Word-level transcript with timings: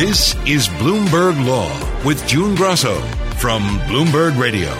This 0.00 0.34
is 0.46 0.66
Bloomberg 0.80 1.46
Law 1.46 2.04
with 2.06 2.26
June 2.26 2.54
Grasso 2.54 2.98
from 3.36 3.62
Bloomberg 3.80 4.38
Radio. 4.38 4.70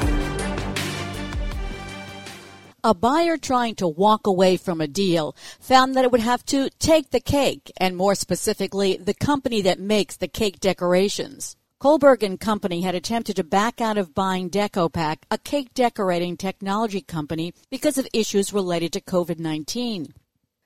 A 2.83 2.95
buyer 2.95 3.37
trying 3.37 3.75
to 3.75 3.87
walk 3.87 4.27
away 4.27 4.57
from 4.57 4.81
a 4.81 4.87
deal 4.87 5.37
found 5.61 5.95
that 5.95 6.07
it 6.07 6.11
would 6.11 6.23
have 6.23 6.43
to 6.47 6.71
take 6.79 7.11
the 7.11 7.21
cake, 7.21 7.71
and 7.77 7.99
more 7.99 8.15
specifically, 8.15 8.97
the 8.97 9.13
company 9.13 9.61
that 9.61 9.79
makes 9.79 10.17
the 10.17 10.27
cake 10.27 10.59
decorations. 10.59 11.55
Kohlberg 11.83 12.23
and 12.23 12.41
Company 12.41 12.81
had 12.81 12.95
attempted 12.95 13.37
to 13.37 13.45
back 13.45 13.83
out 13.83 13.99
of 13.99 14.15
buying 14.15 14.49
DecoPac, 14.49 15.19
a 15.31 15.37
cake 15.37 15.75
decorating 15.75 16.39
technology 16.39 17.03
company, 17.03 17.53
because 17.71 17.99
of 17.99 18.09
issues 18.15 18.55
related 18.55 18.91
to 18.95 19.03
COVID-19. 19.03 20.13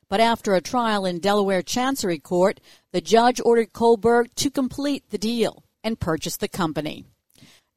But 0.09 0.21
after 0.21 0.55
a 0.55 0.61
trial 0.61 1.05
in 1.05 1.18
Delaware 1.18 1.62
Chancery 1.62 2.18
Court, 2.18 2.61
the 2.93 3.00
judge 3.00 3.41
ordered 3.45 3.73
Kohlberg 3.73 4.34
to 4.37 4.51
complete 4.51 5.10
the 5.10 5.19
deal 5.19 5.65
and 5.83 5.98
purchase 6.01 6.37
the 6.37 6.48
company. 6.48 7.05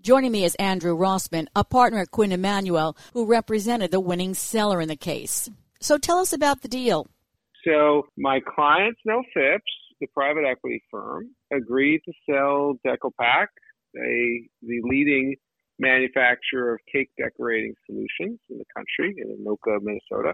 Joining 0.02 0.32
me 0.32 0.44
is 0.44 0.56
Andrew 0.56 0.96
Rossman, 0.96 1.48
a 1.56 1.64
partner 1.64 2.00
at 2.00 2.12
Quinn 2.12 2.32
Emanuel, 2.32 2.96
who 3.14 3.26
represented 3.26 3.92
the 3.92 4.00
winning 4.00 4.34
seller 4.34 4.80
in 4.80 4.88
the 4.88 4.96
case. 4.96 5.50
So 5.82 5.98
tell 5.98 6.20
us 6.20 6.34
about 6.34 6.62
the 6.62 6.68
deal. 6.68 7.08
So 7.66 8.08
my 8.18 8.40
client, 8.40 8.96
Snow 9.04 9.24
Phipps, 9.34 9.72
the 10.00 10.08
private 10.14 10.46
equity 10.50 10.82
firm, 10.92 11.32
agreed 11.52 12.02
to 12.06 12.14
sell 12.30 12.76
DecoPac, 12.86 13.48
a, 13.98 14.48
the 14.62 14.82
leading 14.84 15.36
manufacturer 15.80 16.76
of 16.76 16.80
cake 16.92 17.10
decorating 17.18 17.74
solutions 17.86 18.40
in 18.50 18.58
the 18.58 18.66
country, 18.76 19.16
in 19.18 19.38
Anoka, 19.38 19.80
Minnesota, 19.82 20.34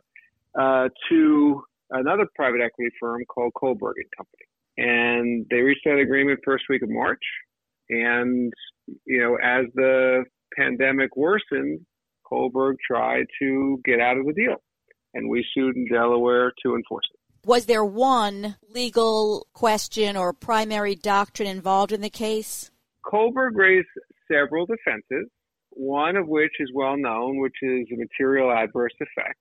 uh, 0.59 0.89
to 1.09 1.63
another 1.93 2.25
private 2.35 2.61
equity 2.61 2.91
firm 2.99 3.23
called 3.25 3.53
Kohlberg 3.53 3.93
and 3.97 4.11
Company. 4.17 4.45
And 4.77 5.45
they 5.49 5.61
reached 5.61 5.85
that 5.85 5.99
agreement 5.99 6.39
first 6.43 6.65
week 6.69 6.81
of 6.81 6.89
March. 6.89 7.23
And, 7.89 8.51
you 9.05 9.19
know, 9.19 9.35
as 9.35 9.65
the 9.75 10.25
pandemic 10.57 11.15
worsened, 11.15 11.81
Kohlberg 12.29 12.75
tried 12.85 13.25
to 13.39 13.79
get 13.85 13.99
out 13.99 14.17
of 14.17 14.25
the 14.25 14.33
deal. 14.33 14.55
And 15.13 15.29
we 15.29 15.45
sued 15.53 15.75
in 15.75 15.87
Delaware 15.91 16.51
to 16.65 16.75
enforce 16.75 17.05
it. 17.13 17.19
Was 17.45 17.65
there 17.65 17.85
one 17.85 18.55
legal 18.69 19.47
question 19.53 20.17
or 20.17 20.33
primary 20.33 20.95
doctrine 20.95 21.47
involved 21.47 21.91
in 21.91 22.01
the 22.01 22.09
case? 22.09 22.71
Kohlberg 23.05 23.51
raised 23.53 23.87
several 24.31 24.65
defenses, 24.65 25.29
one 25.69 26.15
of 26.15 26.27
which 26.27 26.53
is 26.59 26.71
well 26.73 26.97
known, 26.97 27.39
which 27.39 27.57
is 27.61 27.85
a 27.93 27.97
material 27.97 28.51
adverse 28.51 28.93
effect. 28.99 29.37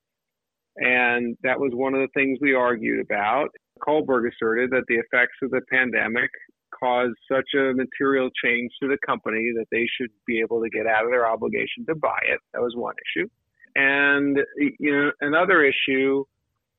And 0.77 1.37
that 1.43 1.61
was 1.61 1.73
one 1.75 1.95
of 1.95 2.01
the 2.01 2.09
things 2.15 2.39
we 2.41 2.55
argued 2.55 3.01
about. 3.01 3.49
Kohlberg 3.87 4.31
asserted 4.31 4.71
that 4.71 4.85
the 4.89 4.97
effects 4.97 5.37
of 5.43 5.51
the 5.51 5.61
pandemic 5.71 6.31
caused 6.79 7.15
such 7.31 7.49
a 7.55 7.75
material 7.75 8.31
change 8.43 8.71
to 8.81 8.89
the 8.89 8.99
company 9.07 9.53
that 9.57 9.67
they 9.71 9.87
should 9.99 10.11
be 10.27 10.41
able 10.41 10.63
to 10.63 10.71
get 10.71 10.87
out 10.87 11.05
of 11.05 11.11
their 11.11 11.27
obligation 11.27 11.85
to 11.87 11.95
buy 11.95 12.19
it. 12.29 12.41
That 12.55 12.63
was 12.63 12.75
one 12.77 12.95
issue. 13.17 13.29
And 13.75 14.39
you 14.59 14.93
know, 14.93 15.11
another 15.21 15.63
issue 15.63 16.25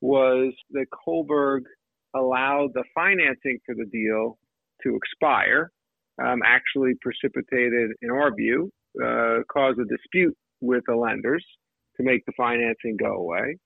was 0.01 0.53
that 0.71 0.85
Kohlberg 0.91 1.61
allowed 2.15 2.69
the 2.73 2.83
financing 2.93 3.59
for 3.65 3.75
the 3.75 3.85
deal 3.85 4.37
to 4.83 4.95
expire, 4.95 5.71
um, 6.23 6.41
actually 6.45 6.93
precipitated, 7.01 7.91
in 8.01 8.11
our 8.11 8.33
view, 8.35 8.69
uh, 9.03 9.39
caused 9.51 9.79
a 9.79 9.85
dispute 9.85 10.35
with 10.61 10.83
the 10.87 10.95
lenders 10.95 11.43
to 11.97 12.03
make 12.03 12.23
the 12.25 12.33
financing 12.37 12.97
go 12.97 13.13
away. 13.13 13.57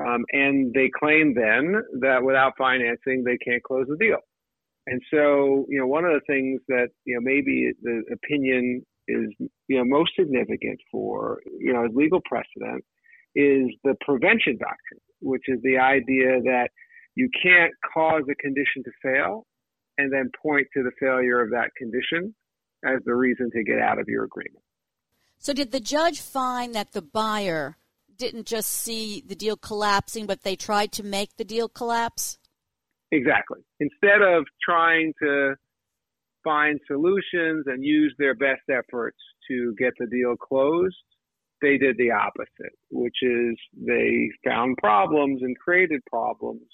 Um, 0.00 0.24
and 0.32 0.72
they 0.72 0.90
claim 0.98 1.34
then 1.34 1.74
that 2.00 2.22
without 2.22 2.52
financing, 2.56 3.24
they 3.24 3.36
can't 3.36 3.62
close 3.62 3.86
the 3.88 3.96
deal. 3.96 4.18
And 4.86 5.00
so, 5.12 5.66
you 5.68 5.78
know, 5.78 5.86
one 5.86 6.04
of 6.04 6.12
the 6.12 6.20
things 6.26 6.60
that, 6.68 6.88
you 7.04 7.14
know, 7.14 7.20
maybe 7.22 7.72
the 7.82 8.02
opinion 8.12 8.84
is, 9.06 9.28
you 9.68 9.78
know, 9.78 9.84
most 9.84 10.12
significant 10.18 10.80
for, 10.90 11.40
you 11.58 11.72
know, 11.72 11.86
legal 11.92 12.20
precedent 12.24 12.84
is 13.34 13.68
the 13.84 13.94
prevention 14.00 14.58
doctrine, 14.58 15.00
which 15.20 15.42
is 15.48 15.58
the 15.62 15.78
idea 15.78 16.40
that 16.42 16.70
you 17.14 17.28
can't 17.42 17.72
cause 17.92 18.22
a 18.30 18.34
condition 18.36 18.82
to 18.84 18.90
fail 19.02 19.46
and 19.98 20.12
then 20.12 20.30
point 20.42 20.66
to 20.74 20.82
the 20.82 20.92
failure 20.98 21.40
of 21.40 21.50
that 21.50 21.70
condition 21.76 22.34
as 22.84 23.00
the 23.04 23.14
reason 23.14 23.50
to 23.52 23.62
get 23.62 23.78
out 23.78 23.98
of 23.98 24.08
your 24.08 24.24
agreement. 24.24 24.64
So, 25.38 25.52
did 25.52 25.72
the 25.72 25.80
judge 25.80 26.20
find 26.20 26.74
that 26.74 26.92
the 26.92 27.02
buyer 27.02 27.76
didn't 28.20 28.46
just 28.46 28.70
see 28.70 29.24
the 29.26 29.34
deal 29.34 29.56
collapsing, 29.56 30.26
but 30.26 30.42
they 30.42 30.54
tried 30.54 30.92
to 30.92 31.02
make 31.02 31.36
the 31.36 31.44
deal 31.44 31.68
collapse? 31.68 32.38
Exactly. 33.10 33.60
Instead 33.80 34.22
of 34.22 34.44
trying 34.62 35.12
to 35.22 35.54
find 36.44 36.78
solutions 36.86 37.64
and 37.66 37.82
use 37.82 38.14
their 38.18 38.34
best 38.34 38.62
efforts 38.70 39.18
to 39.48 39.74
get 39.78 39.92
the 39.98 40.06
deal 40.06 40.36
closed, 40.36 40.94
they 41.62 41.76
did 41.76 41.96
the 41.96 42.10
opposite, 42.10 42.76
which 42.90 43.16
is 43.22 43.56
they 43.74 44.28
found 44.46 44.76
problems 44.76 45.40
and 45.42 45.58
created 45.58 46.00
problems 46.08 46.68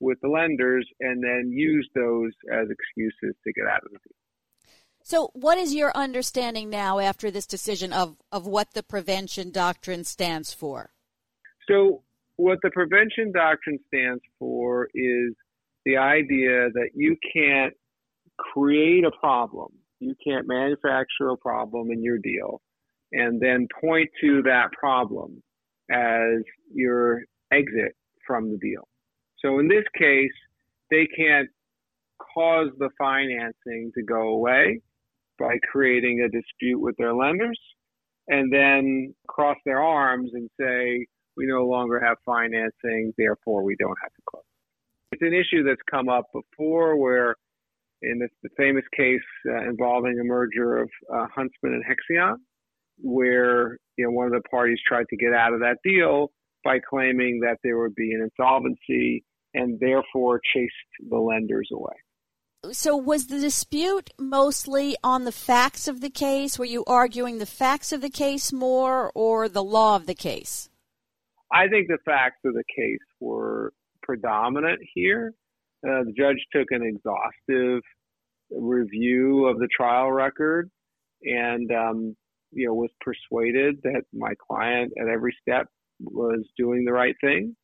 with 0.00 0.18
the 0.22 0.28
lenders 0.28 0.86
and 1.00 1.22
then 1.22 1.50
used 1.50 1.88
those 1.94 2.32
as 2.52 2.66
excuses 2.68 3.36
to 3.44 3.52
get 3.52 3.66
out 3.66 3.84
of 3.84 3.92
the 3.92 3.98
deal. 3.98 4.25
So, 5.08 5.30
what 5.34 5.56
is 5.56 5.72
your 5.72 5.96
understanding 5.96 6.68
now 6.68 6.98
after 6.98 7.30
this 7.30 7.46
decision 7.46 7.92
of, 7.92 8.16
of 8.32 8.44
what 8.44 8.74
the 8.74 8.82
prevention 8.82 9.52
doctrine 9.52 10.02
stands 10.02 10.52
for? 10.52 10.90
So, 11.68 12.02
what 12.34 12.58
the 12.64 12.72
prevention 12.72 13.30
doctrine 13.30 13.78
stands 13.86 14.20
for 14.40 14.88
is 14.92 15.32
the 15.84 15.98
idea 15.98 16.70
that 16.74 16.88
you 16.94 17.16
can't 17.32 17.72
create 18.36 19.04
a 19.04 19.12
problem, 19.20 19.68
you 20.00 20.16
can't 20.26 20.48
manufacture 20.48 21.28
a 21.30 21.36
problem 21.36 21.92
in 21.92 22.02
your 22.02 22.18
deal, 22.18 22.60
and 23.12 23.40
then 23.40 23.68
point 23.80 24.10
to 24.22 24.42
that 24.42 24.72
problem 24.72 25.40
as 25.88 26.42
your 26.74 27.22
exit 27.52 27.94
from 28.26 28.50
the 28.50 28.58
deal. 28.58 28.88
So, 29.38 29.60
in 29.60 29.68
this 29.68 29.84
case, 29.96 30.34
they 30.90 31.06
can't 31.16 31.48
cause 32.34 32.70
the 32.80 32.90
financing 32.98 33.92
to 33.94 34.02
go 34.02 34.30
away 34.30 34.80
by 35.38 35.58
creating 35.70 36.20
a 36.20 36.28
dispute 36.28 36.80
with 36.80 36.96
their 36.96 37.14
lenders 37.14 37.58
and 38.28 38.52
then 38.52 39.14
cross 39.28 39.56
their 39.64 39.80
arms 39.80 40.30
and 40.34 40.48
say, 40.58 41.06
we 41.36 41.46
no 41.46 41.66
longer 41.66 42.00
have 42.00 42.16
financing, 42.24 43.12
therefore 43.18 43.62
we 43.62 43.76
don't 43.78 43.96
have 44.02 44.12
to 44.12 44.22
close. 44.28 44.42
It's 45.12 45.22
an 45.22 45.34
issue 45.34 45.62
that's 45.62 45.80
come 45.90 46.08
up 46.08 46.26
before 46.32 46.96
where 46.96 47.36
in 48.02 48.18
the, 48.18 48.28
the 48.42 48.48
famous 48.56 48.84
case 48.96 49.20
uh, 49.48 49.68
involving 49.68 50.18
a 50.20 50.24
merger 50.24 50.78
of 50.78 50.90
uh, 51.12 51.26
Huntsman 51.34 51.74
and 51.74 51.84
Hexion, 51.84 52.36
where 52.98 53.78
you 53.96 54.04
know 54.04 54.10
one 54.10 54.26
of 54.26 54.32
the 54.32 54.48
parties 54.48 54.78
tried 54.86 55.06
to 55.10 55.16
get 55.16 55.32
out 55.32 55.52
of 55.52 55.60
that 55.60 55.76
deal 55.84 56.30
by 56.64 56.78
claiming 56.78 57.40
that 57.40 57.58
there 57.62 57.78
would 57.78 57.94
be 57.94 58.12
an 58.12 58.28
insolvency 58.28 59.22
and 59.54 59.78
therefore 59.80 60.40
chased 60.54 60.72
the 61.08 61.18
lenders 61.18 61.68
away 61.72 61.94
so 62.72 62.96
was 62.96 63.26
the 63.26 63.40
dispute 63.40 64.10
mostly 64.18 64.96
on 65.02 65.24
the 65.24 65.32
facts 65.32 65.88
of 65.88 66.00
the 66.00 66.10
case? 66.10 66.58
Were 66.58 66.64
you 66.64 66.84
arguing 66.86 67.38
the 67.38 67.46
facts 67.46 67.92
of 67.92 68.00
the 68.00 68.10
case 68.10 68.52
more 68.52 69.12
or 69.14 69.48
the 69.48 69.62
law 69.62 69.96
of 69.96 70.06
the 70.06 70.14
case? 70.14 70.68
I 71.52 71.68
think 71.68 71.88
the 71.88 71.98
facts 72.04 72.40
of 72.44 72.54
the 72.54 72.64
case 72.76 72.98
were 73.20 73.72
predominant 74.02 74.80
here. 74.94 75.34
Uh, 75.86 76.04
the 76.04 76.14
judge 76.16 76.44
took 76.52 76.68
an 76.70 76.82
exhaustive 76.82 77.82
review 78.50 79.46
of 79.46 79.58
the 79.58 79.68
trial 79.76 80.10
record 80.10 80.70
and 81.22 81.70
um, 81.72 82.16
you 82.52 82.66
know 82.66 82.74
was 82.74 82.90
persuaded 83.00 83.76
that 83.82 84.02
my 84.12 84.32
client 84.48 84.92
at 85.00 85.08
every 85.08 85.36
step 85.40 85.66
was 86.00 86.46
doing 86.56 86.84
the 86.84 86.92
right 86.92 87.16
thing 87.20 87.56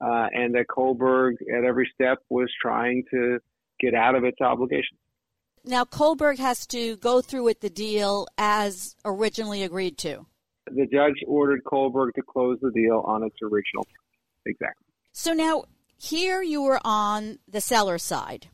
uh, 0.00 0.26
and 0.32 0.54
that 0.54 0.66
Kohlberg 0.74 1.34
at 1.54 1.64
every 1.64 1.90
step 1.94 2.18
was 2.30 2.50
trying 2.60 3.04
to 3.10 3.38
get 3.80 3.94
out 3.94 4.14
of 4.14 4.24
its 4.24 4.40
obligations. 4.40 4.98
Now, 5.64 5.84
Kohlberg 5.84 6.38
has 6.38 6.66
to 6.68 6.96
go 6.96 7.20
through 7.20 7.44
with 7.44 7.60
the 7.60 7.70
deal 7.70 8.26
as 8.38 8.96
originally 9.04 9.62
agreed 9.62 9.98
to. 9.98 10.26
The 10.66 10.86
judge 10.86 11.22
ordered 11.26 11.64
Kohlberg 11.64 12.14
to 12.14 12.22
close 12.22 12.58
the 12.62 12.70
deal 12.70 13.02
on 13.06 13.22
its 13.22 13.36
original 13.42 13.84
terms. 13.84 13.96
Exactly. 14.46 14.86
So 15.12 15.32
now, 15.32 15.64
here 15.98 16.42
you 16.42 16.62
were 16.62 16.80
on 16.82 17.38
the 17.46 17.60
seller 17.60 17.98
side. 17.98 18.48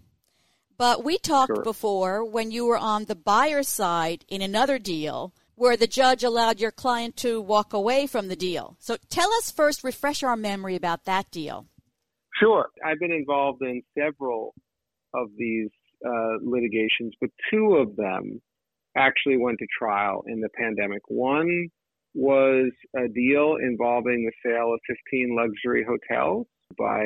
But 0.79 1.05
we 1.05 1.17
talked 1.17 1.55
sure. 1.55 1.63
before 1.63 2.25
when 2.25 2.51
you 2.51 2.67
were 2.67 2.77
on 2.77 3.05
the 3.05 3.15
buyer 3.15 3.63
side 3.63 4.25
in 4.29 4.43
another 4.43 4.79
deal 4.79 5.33
where 5.55 5.77
the 5.77 5.87
judge 5.87 6.23
allowed 6.23 6.61
your 6.61 6.71
client 6.71 7.17
to 7.17 7.41
walk 7.41 7.73
away 7.73 8.07
from 8.07 8.29
the 8.29 8.37
deal. 8.37 8.77
So 8.79 8.97
tell 9.09 9.33
us 9.35 9.51
first, 9.51 9.85
refresh 9.85 10.23
our 10.23 10.37
memory 10.37 10.77
about 10.77 11.07
that 11.07 11.31
deal. 11.31 11.67
Sure. 12.39 12.69
I've 12.85 12.99
been 12.99 13.13
involved 13.13 13.63
in 13.63 13.83
several 13.97 14.55
of 15.17 15.29
these 15.39 15.71
uh, 16.07 16.37
litigations, 16.43 17.15
but 17.21 17.31
two 17.51 17.77
of 17.77 17.97
them 17.97 18.41
actually 18.97 19.37
went 19.37 19.59
to 19.59 19.67
trial 19.79 20.25
in 20.27 20.41
the 20.41 20.49
pandemic. 20.59 21.03
One 21.09 21.69
was 22.15 22.71
a 22.97 23.09
deal 23.09 23.57
involving 23.63 24.25
the 24.25 24.33
sale 24.45 24.73
of 24.73 24.81
15 24.87 25.37
luxury 25.37 25.85
hotels 25.87 26.47
by 26.79 27.05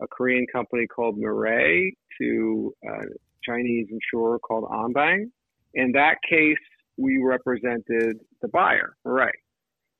a 0.00 0.06
Korean 0.10 0.46
company 0.52 0.86
called 0.86 1.16
Mirae 1.18 1.90
to 2.20 2.72
a 2.84 3.02
Chinese 3.44 3.88
insurer 3.90 4.38
called 4.38 4.64
Anbang. 4.70 5.30
In 5.74 5.92
that 5.92 6.16
case, 6.28 6.56
we 6.96 7.20
represented 7.22 8.18
the 8.42 8.48
buyer, 8.52 8.96
Mirae, 9.04 9.32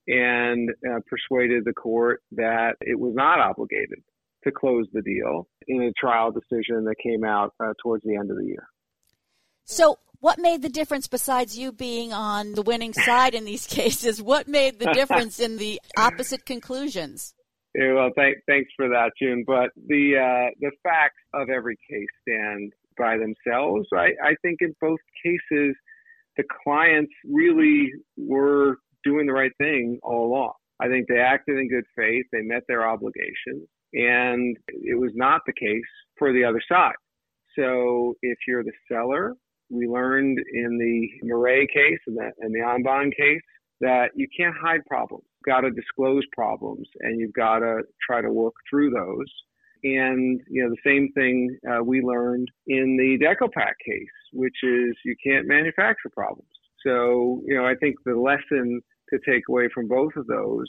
and 0.06 0.70
uh, 0.88 1.00
persuaded 1.08 1.64
the 1.64 1.72
court 1.72 2.22
that 2.32 2.74
it 2.80 2.98
was 2.98 3.12
not 3.14 3.40
obligated 3.40 4.02
to 4.44 4.52
close 4.52 4.86
the 4.92 5.02
deal 5.02 5.48
in 5.66 5.82
a 5.82 5.92
trial 5.92 6.30
decision 6.30 6.84
that 6.84 6.96
came 7.02 7.24
out 7.24 7.52
uh, 7.60 7.72
towards 7.82 8.04
the 8.04 8.16
end 8.16 8.30
of 8.30 8.36
the 8.36 8.44
year. 8.44 8.68
So, 9.64 9.98
what 10.20 10.38
made 10.38 10.62
the 10.62 10.68
difference 10.68 11.06
besides 11.06 11.58
you 11.58 11.72
being 11.72 12.12
on 12.12 12.52
the 12.52 12.62
winning 12.62 12.92
side 12.92 13.34
in 13.34 13.44
these 13.44 13.66
cases? 13.78 14.22
What 14.22 14.48
made 14.48 14.78
the 14.78 14.92
difference 14.92 15.40
in 15.40 15.58
the 15.58 15.80
opposite 15.98 16.46
conclusions? 16.46 17.34
Yeah, 17.74 17.94
well, 17.94 18.10
th- 18.16 18.36
thanks 18.46 18.70
for 18.76 18.88
that, 18.88 19.10
June. 19.20 19.44
But 19.46 19.70
the 19.88 20.14
uh, 20.16 20.50
the 20.60 20.70
facts 20.82 21.20
of 21.34 21.50
every 21.50 21.76
case 21.90 22.06
stand 22.22 22.72
by 22.96 23.16
themselves. 23.16 23.88
I, 23.92 24.10
I 24.22 24.34
think 24.42 24.58
in 24.60 24.74
both 24.80 25.00
cases, 25.24 25.74
the 26.36 26.44
clients 26.64 27.12
really 27.24 27.90
were 28.16 28.78
doing 29.02 29.26
the 29.26 29.32
right 29.32 29.52
thing 29.58 29.98
all 30.02 30.28
along. 30.28 30.52
I 30.80 30.88
think 30.88 31.06
they 31.08 31.18
acted 31.18 31.58
in 31.58 31.68
good 31.68 31.84
faith. 31.96 32.26
They 32.32 32.42
met 32.42 32.62
their 32.68 32.88
obligations. 32.88 33.68
And 33.94 34.56
it 34.68 34.98
was 34.98 35.12
not 35.14 35.42
the 35.46 35.52
case 35.52 35.82
for 36.18 36.32
the 36.32 36.44
other 36.44 36.60
side. 36.68 36.94
So 37.56 38.14
if 38.22 38.38
you're 38.48 38.64
the 38.64 38.72
seller, 38.90 39.34
we 39.70 39.86
learned 39.86 40.38
in 40.52 40.78
the 40.78 41.26
Mirae 41.26 41.66
case 41.72 42.00
and 42.06 42.16
the, 42.16 42.30
and 42.40 42.54
the 42.54 43.10
case 43.16 43.40
that 43.80 44.10
you 44.14 44.26
can't 44.36 44.54
hide 44.60 44.84
problems. 44.86 45.24
You've 45.24 45.54
got 45.54 45.60
to 45.60 45.70
disclose 45.70 46.22
problems 46.32 46.88
and 47.00 47.20
you've 47.20 47.32
got 47.32 47.60
to 47.60 47.82
try 48.04 48.20
to 48.20 48.32
work 48.32 48.54
through 48.68 48.90
those. 48.90 49.26
And, 49.84 50.40
you 50.48 50.64
know, 50.64 50.70
the 50.70 50.90
same 50.90 51.12
thing 51.12 51.56
uh, 51.70 51.82
we 51.84 52.00
learned 52.00 52.48
in 52.66 52.96
the 52.96 53.18
DecoPac 53.24 53.74
case, 53.84 54.16
which 54.32 54.56
is 54.62 54.96
you 55.04 55.14
can't 55.24 55.46
manufacture 55.46 56.08
problems. 56.12 56.48
So, 56.84 57.42
you 57.46 57.54
know, 57.56 57.66
I 57.66 57.74
think 57.74 57.96
the 58.04 58.16
lesson 58.16 58.80
to 59.10 59.18
take 59.28 59.42
away 59.48 59.68
from 59.74 59.86
both 59.88 60.12
of 60.16 60.26
those 60.26 60.66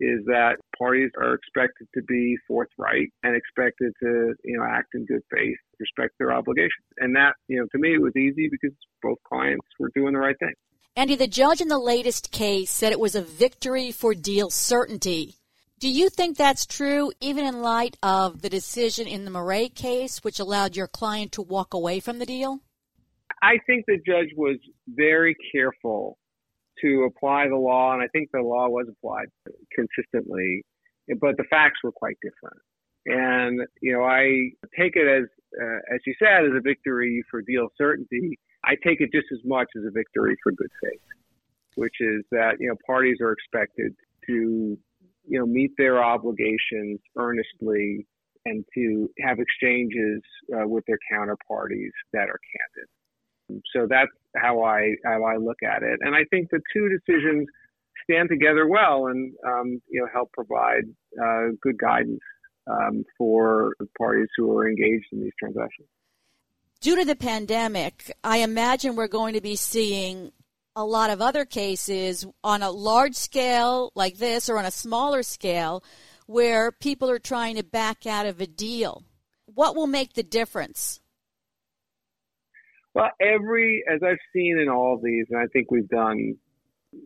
is 0.00 0.24
that 0.26 0.56
parties 0.78 1.10
are 1.18 1.34
expected 1.34 1.88
to 1.94 2.02
be 2.02 2.36
forthright 2.46 3.08
and 3.22 3.34
expected 3.34 3.92
to, 4.02 4.34
you 4.44 4.58
know, 4.58 4.64
act 4.64 4.88
in 4.94 5.06
good 5.06 5.22
faith, 5.30 5.56
respect 5.80 6.14
their 6.18 6.32
obligations. 6.32 6.86
And 6.98 7.16
that, 7.16 7.34
you 7.48 7.58
know, 7.58 7.66
to 7.72 7.78
me 7.78 7.94
it 7.94 8.02
was 8.02 8.14
easy 8.16 8.48
because 8.50 8.76
both 9.02 9.18
clients 9.26 9.66
were 9.78 9.90
doing 9.94 10.12
the 10.12 10.18
right 10.18 10.38
thing. 10.38 10.52
Andy, 10.94 11.14
the 11.14 11.26
judge 11.26 11.60
in 11.60 11.68
the 11.68 11.78
latest 11.78 12.30
case 12.30 12.70
said 12.70 12.92
it 12.92 13.00
was 13.00 13.14
a 13.14 13.22
victory 13.22 13.92
for 13.92 14.14
deal 14.14 14.50
certainty. 14.50 15.34
Do 15.78 15.90
you 15.90 16.08
think 16.08 16.38
that's 16.38 16.64
true, 16.64 17.12
even 17.20 17.44
in 17.44 17.60
light 17.60 17.98
of 18.02 18.40
the 18.40 18.48
decision 18.48 19.06
in 19.06 19.26
the 19.26 19.30
Mirae 19.30 19.68
case, 19.74 20.24
which 20.24 20.40
allowed 20.40 20.74
your 20.74 20.86
client 20.86 21.32
to 21.32 21.42
walk 21.42 21.74
away 21.74 22.00
from 22.00 22.18
the 22.18 22.24
deal? 22.24 22.60
I 23.42 23.58
think 23.66 23.84
the 23.86 23.98
judge 23.98 24.30
was 24.36 24.56
very 24.88 25.36
careful 25.52 26.16
to 26.82 27.04
apply 27.04 27.48
the 27.48 27.56
law, 27.56 27.92
and 27.92 28.02
I 28.02 28.08
think 28.08 28.30
the 28.32 28.40
law 28.40 28.68
was 28.68 28.86
applied 28.88 29.28
consistently, 29.74 30.62
but 31.20 31.36
the 31.36 31.44
facts 31.50 31.80
were 31.82 31.92
quite 31.92 32.16
different. 32.22 32.60
And 33.06 33.60
you 33.80 33.92
know, 33.92 34.02
I 34.02 34.50
take 34.78 34.96
it 34.96 35.06
as, 35.06 35.28
uh, 35.60 35.94
as 35.94 36.00
you 36.06 36.14
said, 36.18 36.44
as 36.44 36.52
a 36.56 36.60
victory 36.60 37.22
for 37.30 37.40
deal 37.42 37.68
certainty. 37.78 38.38
I 38.64 38.74
take 38.84 39.00
it 39.00 39.10
just 39.12 39.28
as 39.32 39.38
much 39.44 39.68
as 39.76 39.84
a 39.86 39.92
victory 39.92 40.36
for 40.42 40.50
good 40.52 40.70
faith, 40.82 41.00
which 41.76 41.94
is 42.00 42.24
that 42.32 42.56
you 42.58 42.68
know 42.68 42.74
parties 42.84 43.18
are 43.20 43.32
expected 43.32 43.94
to 44.26 44.76
you 45.28 45.38
know 45.38 45.46
meet 45.46 45.70
their 45.78 46.02
obligations 46.02 46.98
earnestly 47.16 48.06
and 48.44 48.64
to 48.74 49.08
have 49.20 49.38
exchanges 49.38 50.22
uh, 50.54 50.66
with 50.66 50.84
their 50.86 50.98
counterparties 51.12 51.94
that 52.12 52.28
are 52.28 52.40
candid. 52.52 52.88
So 53.74 53.86
that's 53.88 54.10
how 54.36 54.62
I 54.62 54.94
how 55.04 55.24
I 55.24 55.36
look 55.36 55.62
at 55.62 55.82
it, 55.82 56.00
and 56.00 56.14
I 56.14 56.24
think 56.30 56.50
the 56.50 56.60
two 56.72 56.88
decisions 56.88 57.46
stand 58.08 58.28
together 58.28 58.66
well 58.66 59.06
and 59.06 59.32
um, 59.46 59.80
you 59.88 60.00
know 60.00 60.08
help 60.12 60.32
provide 60.32 60.84
uh, 61.20 61.48
good 61.62 61.78
guidance 61.78 62.20
um, 62.66 63.04
for 63.16 63.74
parties 63.98 64.28
who 64.36 64.56
are 64.56 64.68
engaged 64.68 65.06
in 65.12 65.20
these 65.20 65.32
transactions. 65.38 65.88
Due 66.80 66.96
to 66.96 67.04
the 67.04 67.16
pandemic, 67.16 68.12
I 68.22 68.38
imagine 68.38 68.96
we're 68.96 69.08
going 69.08 69.34
to 69.34 69.40
be 69.40 69.56
seeing 69.56 70.32
a 70.74 70.84
lot 70.84 71.10
of 71.10 71.22
other 71.22 71.44
cases 71.44 72.26
on 72.44 72.62
a 72.62 72.70
large 72.70 73.14
scale 73.14 73.90
like 73.94 74.18
this 74.18 74.48
or 74.48 74.58
on 74.58 74.66
a 74.66 74.70
smaller 74.70 75.22
scale 75.22 75.82
where 76.26 76.70
people 76.70 77.10
are 77.10 77.18
trying 77.18 77.56
to 77.56 77.64
back 77.64 78.06
out 78.06 78.26
of 78.26 78.40
a 78.40 78.46
deal. 78.46 79.02
What 79.46 79.74
will 79.74 79.86
make 79.86 80.12
the 80.12 80.22
difference? 80.22 81.00
Well, 82.96 83.10
every, 83.20 83.84
as 83.92 84.00
I've 84.02 84.16
seen 84.34 84.58
in 84.58 84.70
all 84.70 84.94
of 84.94 85.02
these, 85.02 85.26
and 85.28 85.38
I 85.38 85.44
think 85.52 85.70
we've 85.70 85.88
done, 85.90 86.34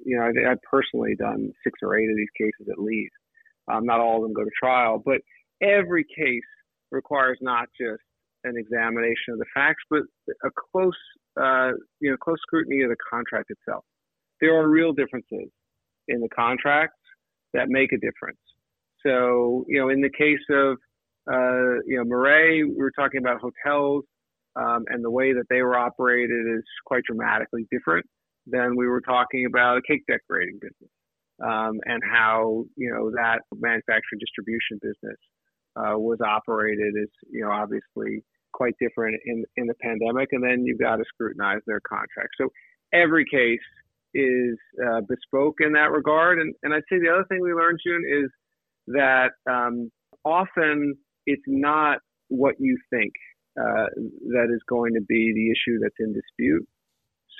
you 0.05 0.17
know, 0.17 0.23
I've 0.49 0.63
personally 0.63 1.17
done 1.19 1.51
six 1.65 1.81
or 1.83 1.99
eight 1.99 2.09
of 2.09 2.17
these 2.17 2.31
cases 2.39 2.69
at 2.71 2.79
least. 2.79 3.13
Um, 3.67 3.85
not 3.87 3.99
all 3.99 4.19
of 4.19 4.23
them 4.23 4.33
go 4.33 4.45
to 4.45 4.51
trial, 4.57 5.03
but 5.05 5.21
every 5.61 6.05
case 6.05 6.47
requires 6.93 7.39
not 7.41 7.67
just 7.77 8.03
an 8.45 8.55
examination 8.57 9.33
of 9.33 9.39
the 9.39 9.47
facts, 9.53 9.83
but 9.91 10.03
a 10.45 10.51
close, 10.71 10.95
uh, 11.41 11.73
you 11.99 12.13
know, 12.13 12.17
close 12.19 12.39
scrutiny 12.43 12.83
of 12.83 12.91
the 12.91 12.97
contract 13.11 13.51
itself. 13.51 13.85
There 14.41 14.55
are 14.55 14.69
real 14.69 14.93
differences 14.93 15.51
in 16.07 16.21
the 16.21 16.29
contracts 16.29 17.01
that 17.53 17.69
make 17.69 17.91
a 17.93 17.99
difference. 17.99 18.39
So, 19.05 19.65
you 19.67 19.81
know, 19.81 19.89
in 19.89 20.01
the 20.01 20.11
case 20.17 20.39
of, 20.51 20.77
uh, 21.29 21.83
you 21.85 21.97
know, 21.99 22.05
Mirae, 22.05 22.63
we 22.63 22.77
were 22.77 22.93
talking 22.93 23.19
about 23.19 23.41
hotels 23.41 24.05
um, 24.57 24.85
and 24.89 25.05
the 25.05 25.11
way 25.11 25.33
that 25.33 25.47
they 25.49 25.63
were 25.63 25.79
operated 25.79 26.47
is 26.47 26.65
quite 26.87 27.03
dramatically 27.05 27.67
different 27.71 28.07
than 28.47 28.77
we 28.77 28.87
were 28.87 29.01
talking 29.01 29.47
about 29.47 29.79
a 29.79 29.83
cake 29.83 30.03
decorating 30.09 30.59
business. 30.61 30.91
Um, 31.43 31.81
and 31.87 32.03
how 32.05 32.65
you 32.77 32.91
know 32.93 33.11
that 33.13 33.41
manufacturing 33.55 34.21
distribution 34.21 34.79
business 34.83 35.17
uh, 35.75 35.97
was 35.97 36.19
operated 36.21 36.95
is 37.01 37.09
you 37.31 37.43
know 37.43 37.51
obviously 37.51 38.23
quite 38.53 38.75
different 38.79 39.19
in 39.25 39.45
in 39.57 39.67
the 39.67 39.75
pandemic. 39.81 40.29
And 40.33 40.45
then 40.45 40.65
you've 40.67 40.81
got 40.81 40.97
to 40.97 41.05
scrutinize 41.09 41.61
their 41.67 41.81
contracts. 41.81 42.37
So 42.39 42.49
every 42.93 43.25
case 43.25 43.59
is 44.13 44.59
uh, 44.85 45.01
bespoke 45.09 45.57
in 45.61 45.73
that 45.73 45.93
regard. 45.93 46.41
And 46.41 46.55
and 46.63 46.75
I'd 46.75 46.83
say 46.91 46.99
the 46.99 47.09
other 47.09 47.25
thing 47.31 47.41
we 47.41 47.55
learned 47.55 47.79
June 47.87 48.05
is 48.07 48.31
that 48.89 49.31
um, 49.51 49.91
often 50.27 50.95
it's 51.25 51.43
not 51.47 52.01
what 52.29 52.57
you 52.59 52.77
think 52.91 53.13
uh, 53.59 53.87
that 54.29 54.49
is 54.53 54.61
going 54.69 54.95
to 54.95 55.01
be 55.01 55.33
the 55.35 55.51
issue 55.51 55.79
that's 55.81 55.95
in 55.99 56.13
dispute. 56.13 56.67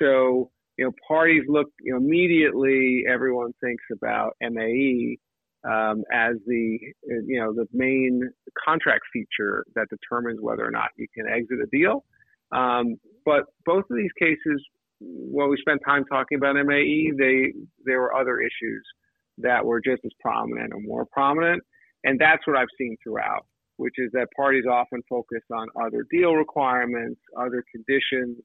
So, 0.01 0.51
you 0.77 0.85
know, 0.85 0.93
parties 1.07 1.43
look, 1.49 1.69
you 1.81 1.93
know, 1.93 1.99
immediately 1.99 3.05
everyone 3.09 3.53
thinks 3.61 3.85
about 3.93 4.37
MAE 4.41 5.19
um, 5.65 6.03
as 6.13 6.37
the, 6.47 6.79
you 7.27 7.41
know, 7.41 7.53
the 7.53 7.67
main 7.73 8.23
contract 8.65 9.03
feature 9.13 9.65
that 9.75 9.87
determines 9.91 10.39
whether 10.41 10.67
or 10.67 10.71
not 10.71 10.89
you 10.97 11.07
can 11.15 11.27
exit 11.29 11.59
a 11.63 11.67
deal. 11.77 12.05
Um, 12.53 12.97
but 13.25 13.45
both 13.65 13.85
of 13.91 13.97
these 13.97 14.11
cases, 14.19 14.63
when 15.01 15.51
we 15.51 15.57
spent 15.61 15.81
time 15.87 16.05
talking 16.07 16.39
about 16.39 16.57
MAE, 16.57 17.13
they 17.17 17.53
there 17.85 18.01
were 18.01 18.15
other 18.15 18.41
issues 18.41 18.83
that 19.39 19.65
were 19.65 19.81
just 19.81 20.03
as 20.05 20.11
prominent 20.21 20.73
or 20.73 20.81
more 20.81 21.07
prominent, 21.13 21.63
and 22.05 22.19
that's 22.19 22.47
what 22.47 22.57
I've 22.57 22.69
seen 22.77 22.97
throughout 23.03 23.47
which 23.81 23.95
is 23.97 24.13
that 24.13 24.29
parties 24.37 24.65
often 24.71 25.01
focus 25.09 25.41
on 25.51 25.67
other 25.83 26.05
deal 26.11 26.35
requirements, 26.35 27.19
other 27.35 27.65
conditions, 27.73 28.37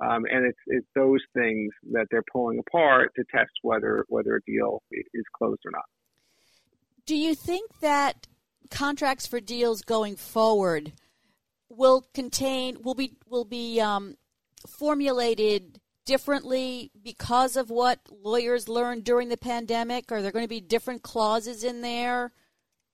um, 0.00 0.24
and 0.30 0.44
it's, 0.44 0.58
it's 0.66 0.86
those 0.94 1.20
things 1.34 1.72
that 1.92 2.06
they're 2.10 2.24
pulling 2.30 2.58
apart 2.58 3.12
to 3.16 3.24
test 3.34 3.50
whether 3.62 4.04
whether 4.08 4.36
a 4.36 4.40
deal 4.42 4.82
is 4.92 5.24
closed 5.34 5.62
or 5.64 5.70
not. 5.70 5.84
Do 7.06 7.16
you 7.16 7.34
think 7.34 7.80
that 7.80 8.26
contracts 8.70 9.26
for 9.26 9.40
deals 9.40 9.80
going 9.80 10.16
forward 10.16 10.92
will 11.70 12.04
contain 12.12 12.76
will 12.82 12.94
be 12.94 13.16
will 13.26 13.46
be 13.46 13.80
um, 13.80 14.16
formulated 14.68 15.80
differently 16.04 16.90
because 17.02 17.56
of 17.56 17.70
what 17.70 18.00
lawyers 18.22 18.68
learned 18.68 19.04
during 19.04 19.30
the 19.30 19.38
pandemic? 19.38 20.12
Are 20.12 20.20
there 20.20 20.32
going 20.32 20.44
to 20.44 20.48
be 20.48 20.60
different 20.60 21.02
clauses 21.02 21.64
in 21.64 21.80
there? 21.80 22.32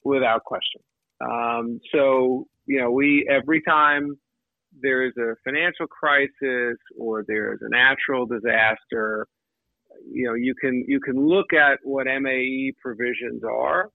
Without 0.05 0.45
question. 0.45 0.81
Um, 1.23 1.81
so, 1.95 2.47
you 2.67 2.81
know, 2.81 2.91
we, 2.91 3.29
every 3.31 3.63
time 3.63 4.17
there's 4.81 5.15
a 5.19 5.35
financial 5.45 5.87
crisis 5.87 6.79
or 6.99 7.25
there's 7.27 7.61
a 7.63 7.69
natural 7.69 8.27
disaster, 8.27 9.27
you 10.11 10.27
know, 10.27 10.35
you 10.35 10.55
can, 10.61 10.85
you 10.89 11.01
can 11.01 11.17
look 11.17 11.53
at 11.53 11.79
what 11.85 12.07
MAE 12.07 12.73
provisions 12.83 13.43
are 13.45 13.91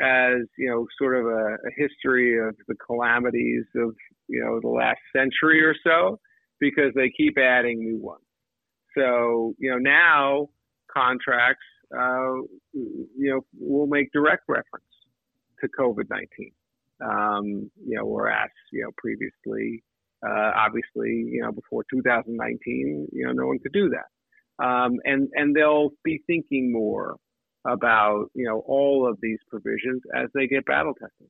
as, 0.00 0.42
you 0.56 0.68
know, 0.68 0.86
sort 1.00 1.16
of 1.16 1.26
a, 1.26 1.54
a 1.54 1.70
history 1.76 2.38
of 2.38 2.54
the 2.68 2.74
calamities 2.86 3.64
of, 3.76 3.94
you 4.28 4.44
know, 4.44 4.60
the 4.60 4.68
last 4.68 5.00
century 5.14 5.64
or 5.64 5.74
so 5.84 6.18
because 6.60 6.92
they 6.94 7.10
keep 7.16 7.36
adding 7.38 7.78
new 7.80 7.98
ones. 7.98 8.22
So, 8.96 9.54
you 9.58 9.70
know, 9.70 9.78
now 9.78 10.48
contracts, 10.92 11.64
uh, 11.96 12.42
you 12.72 13.30
know, 13.30 13.40
will 13.58 13.86
make 13.86 14.12
direct 14.12 14.42
reference 14.48 14.84
to 15.60 15.68
COVID 15.78 16.10
19 16.10 16.52
um, 17.04 17.70
you 17.86 17.96
know, 17.96 18.06
whereas, 18.06 18.50
you 18.72 18.82
know, 18.82 18.90
previously 18.96 19.82
Uh, 20.26 20.50
obviously, 20.56 21.12
you 21.34 21.40
know, 21.42 21.52
before 21.52 21.84
2019, 21.94 23.08
you 23.12 23.24
know, 23.26 23.32
no 23.32 23.46
one 23.46 23.58
could 23.60 23.72
do 23.72 23.88
that. 23.90 24.08
Um, 24.64 24.98
and 25.04 25.28
and 25.34 25.54
they'll 25.54 25.90
be 26.02 26.22
thinking 26.26 26.72
more 26.72 27.16
about 27.64 28.26
you 28.34 28.44
know 28.44 28.60
all 28.66 29.08
of 29.08 29.18
these 29.22 29.38
provisions 29.48 30.02
as 30.14 30.28
they 30.34 30.46
get 30.48 30.66
battle 30.66 30.94
tested. 30.94 31.28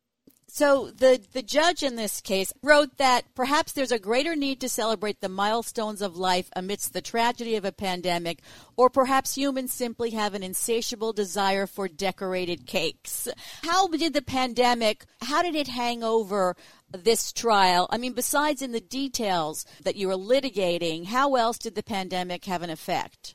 So 0.50 0.90
the 0.90 1.20
the 1.34 1.42
judge 1.42 1.82
in 1.82 1.96
this 1.96 2.22
case 2.22 2.54
wrote 2.62 2.96
that 2.96 3.34
perhaps 3.34 3.72
there's 3.72 3.92
a 3.92 3.98
greater 3.98 4.34
need 4.34 4.60
to 4.62 4.68
celebrate 4.68 5.20
the 5.20 5.28
milestones 5.28 6.00
of 6.00 6.16
life 6.16 6.48
amidst 6.56 6.94
the 6.94 7.02
tragedy 7.02 7.54
of 7.56 7.66
a 7.66 7.72
pandemic, 7.72 8.40
or 8.74 8.88
perhaps 8.88 9.36
humans 9.36 9.74
simply 9.74 10.10
have 10.10 10.32
an 10.32 10.42
insatiable 10.42 11.12
desire 11.12 11.66
for 11.66 11.86
decorated 11.86 12.66
cakes. 12.66 13.28
How 13.62 13.88
did 13.88 14.14
the 14.14 14.22
pandemic? 14.22 15.04
How 15.20 15.42
did 15.42 15.54
it 15.54 15.68
hang 15.68 16.02
over 16.02 16.56
this 16.90 17.30
trial? 17.30 17.86
I 17.90 17.98
mean, 17.98 18.14
besides 18.14 18.62
in 18.62 18.72
the 18.72 18.80
details 18.80 19.66
that 19.82 19.96
you 19.96 20.08
were 20.08 20.14
litigating, 20.14 21.04
how 21.04 21.34
else 21.34 21.58
did 21.58 21.74
the 21.74 21.82
pandemic 21.82 22.46
have 22.46 22.62
an 22.62 22.70
effect? 22.70 23.34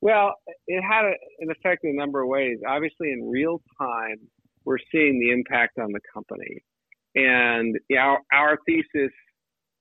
Well, 0.00 0.34
it 0.68 0.80
had 0.80 1.06
a, 1.06 1.14
an 1.40 1.50
effect 1.50 1.82
in 1.82 1.90
a 1.90 1.94
number 1.94 2.22
of 2.22 2.28
ways. 2.28 2.58
Obviously, 2.64 3.10
in 3.10 3.28
real 3.28 3.60
time 3.76 4.28
we're 4.68 4.76
seeing 4.92 5.18
the 5.18 5.32
impact 5.32 5.78
on 5.78 5.92
the 5.92 6.00
company. 6.12 6.62
And 7.14 7.74
our, 7.98 8.18
our 8.34 8.58
thesis 8.66 9.10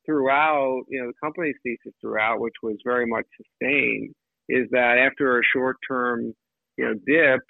throughout, 0.06 0.84
you 0.88 1.02
know, 1.02 1.08
the 1.08 1.20
company's 1.22 1.58
thesis 1.62 1.94
throughout, 2.00 2.40
which 2.40 2.54
was 2.64 2.78
very 2.86 3.06
much 3.06 3.26
sustained, 3.36 4.16
is 4.48 4.66
that 4.72 4.98
after 4.98 5.40
a 5.40 5.42
short 5.54 5.76
term, 5.86 6.34
you 6.78 6.86
know, 6.86 6.94
dip, 7.06 7.42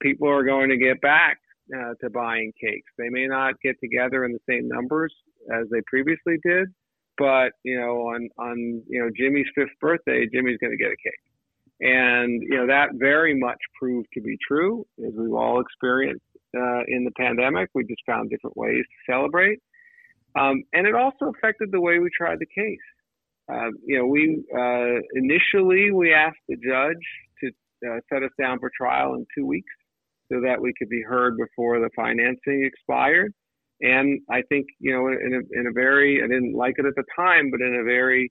people 0.00 0.26
are 0.26 0.42
going 0.42 0.70
to 0.70 0.78
get 0.78 1.02
back 1.02 1.36
uh, 1.76 1.92
to 2.00 2.08
buying 2.08 2.50
cakes. 2.58 2.90
They 2.96 3.10
may 3.10 3.26
not 3.26 3.60
get 3.62 3.76
together 3.78 4.24
in 4.24 4.32
the 4.32 4.40
same 4.48 4.66
numbers 4.66 5.12
as 5.52 5.66
they 5.70 5.82
previously 5.86 6.38
did, 6.42 6.68
but 7.18 7.50
you 7.62 7.78
know, 7.78 8.08
on 8.08 8.28
on 8.38 8.82
you 8.88 9.02
know 9.02 9.10
Jimmy's 9.14 9.46
fifth 9.54 9.78
birthday, 9.80 10.26
Jimmy's 10.32 10.58
going 10.58 10.76
to 10.76 10.82
get 10.82 10.92
a 10.92 10.96
cake, 10.96 11.26
and 11.80 12.42
you 12.42 12.56
know 12.56 12.66
that 12.66 12.90
very 12.94 13.38
much 13.38 13.58
proved 13.78 14.08
to 14.14 14.22
be 14.22 14.36
true, 14.46 14.86
as 15.06 15.12
we've 15.14 15.32
all 15.32 15.60
experienced 15.60 16.24
uh, 16.56 16.82
in 16.88 17.04
the 17.04 17.12
pandemic. 17.16 17.70
We 17.74 17.84
just 17.84 18.02
found 18.06 18.30
different 18.30 18.56
ways 18.56 18.82
to 18.82 19.12
celebrate. 19.12 19.58
Um, 20.38 20.62
and 20.72 20.86
it 20.86 20.94
also 20.94 21.32
affected 21.36 21.70
the 21.72 21.80
way 21.80 21.98
we 21.98 22.08
tried 22.16 22.38
the 22.38 22.46
case. 22.46 22.78
Uh, 23.52 23.70
you 23.84 23.98
know, 23.98 24.06
we 24.06 24.44
uh, 24.56 25.00
initially 25.14 25.90
we 25.90 26.12
asked 26.12 26.38
the 26.48 26.56
judge 26.56 27.04
to 27.40 27.50
uh, 27.88 27.98
set 28.12 28.22
us 28.22 28.30
down 28.40 28.58
for 28.60 28.70
trial 28.76 29.14
in 29.14 29.26
two 29.36 29.44
weeks 29.44 29.72
so 30.30 30.40
that 30.40 30.60
we 30.60 30.72
could 30.78 30.88
be 30.88 31.02
heard 31.02 31.36
before 31.36 31.80
the 31.80 31.90
financing 31.96 32.64
expired. 32.64 33.32
And 33.80 34.20
I 34.30 34.42
think, 34.48 34.66
you 34.78 34.92
know, 34.92 35.08
in 35.08 35.34
a, 35.34 35.58
in 35.58 35.66
a 35.66 35.72
very, 35.72 36.22
I 36.22 36.28
didn't 36.28 36.54
like 36.54 36.74
it 36.78 36.84
at 36.84 36.94
the 36.94 37.04
time, 37.16 37.50
but 37.50 37.60
in 37.60 37.74
a 37.74 37.82
very 37.82 38.30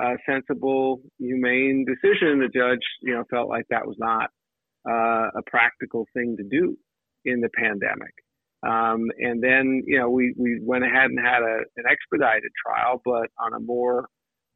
uh, 0.00 0.14
sensible, 0.24 1.00
humane 1.18 1.84
decision, 1.84 2.38
the 2.38 2.48
judge, 2.48 2.80
you 3.02 3.12
know, 3.12 3.24
felt 3.28 3.48
like 3.48 3.64
that 3.68 3.86
was 3.86 3.96
not 3.98 4.30
uh, 4.88 5.30
a 5.36 5.42
practical 5.46 6.06
thing 6.14 6.36
to 6.38 6.44
do 6.44 6.76
in 7.26 7.40
the 7.40 7.50
pandemic. 7.50 8.14
Um, 8.66 9.10
and 9.18 9.42
then, 9.42 9.84
you 9.86 9.98
know, 9.98 10.08
we, 10.08 10.34
we 10.36 10.58
went 10.62 10.84
ahead 10.84 11.10
and 11.10 11.18
had 11.18 11.42
a, 11.42 11.58
an 11.76 11.84
expedited 11.90 12.50
trial, 12.64 13.00
but 13.04 13.28
on 13.38 13.52
a 13.54 13.60
more 13.60 14.08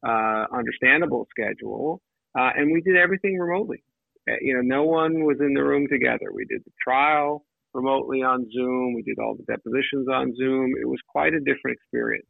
uh, 0.05 0.45
understandable 0.51 1.27
schedule. 1.29 2.01
Uh, 2.37 2.49
and 2.55 2.71
we 2.71 2.81
did 2.81 2.97
everything 2.97 3.37
remotely. 3.37 3.83
Uh, 4.27 4.33
you 4.41 4.53
know, 4.53 4.61
no 4.61 4.83
one 4.83 5.23
was 5.25 5.37
in 5.39 5.53
the 5.53 5.63
room 5.63 5.87
together. 5.89 6.31
We 6.33 6.45
did 6.45 6.61
the 6.65 6.71
trial 6.83 7.45
remotely 7.73 8.21
on 8.21 8.49
Zoom. 8.51 8.93
We 8.95 9.03
did 9.03 9.19
all 9.19 9.35
the 9.35 9.43
depositions 9.43 10.07
on 10.11 10.35
Zoom. 10.35 10.73
It 10.81 10.87
was 10.87 10.99
quite 11.07 11.33
a 11.33 11.39
different 11.39 11.77
experience 11.77 12.27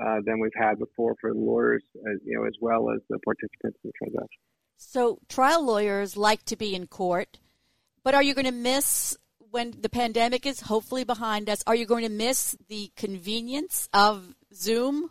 uh, 0.00 0.20
than 0.24 0.40
we've 0.40 0.52
had 0.56 0.78
before 0.78 1.16
for 1.20 1.32
the 1.32 1.38
lawyers, 1.38 1.82
as, 1.96 2.18
you 2.24 2.38
know, 2.38 2.46
as 2.46 2.54
well 2.60 2.90
as 2.90 3.00
the 3.08 3.18
participants 3.20 3.78
in 3.82 3.90
the 3.90 3.92
transaction. 3.98 4.40
So, 4.76 5.18
trial 5.28 5.64
lawyers 5.64 6.16
like 6.16 6.44
to 6.44 6.56
be 6.56 6.74
in 6.74 6.86
court, 6.86 7.40
but 8.04 8.14
are 8.14 8.22
you 8.22 8.34
going 8.34 8.44
to 8.46 8.52
miss 8.52 9.16
when 9.50 9.74
the 9.80 9.88
pandemic 9.88 10.46
is 10.46 10.60
hopefully 10.60 11.04
behind 11.04 11.48
us, 11.48 11.62
are 11.66 11.74
you 11.74 11.86
going 11.86 12.04
to 12.04 12.10
miss 12.10 12.56
the 12.68 12.90
convenience 12.96 13.88
of 13.92 14.34
Zoom? 14.54 15.10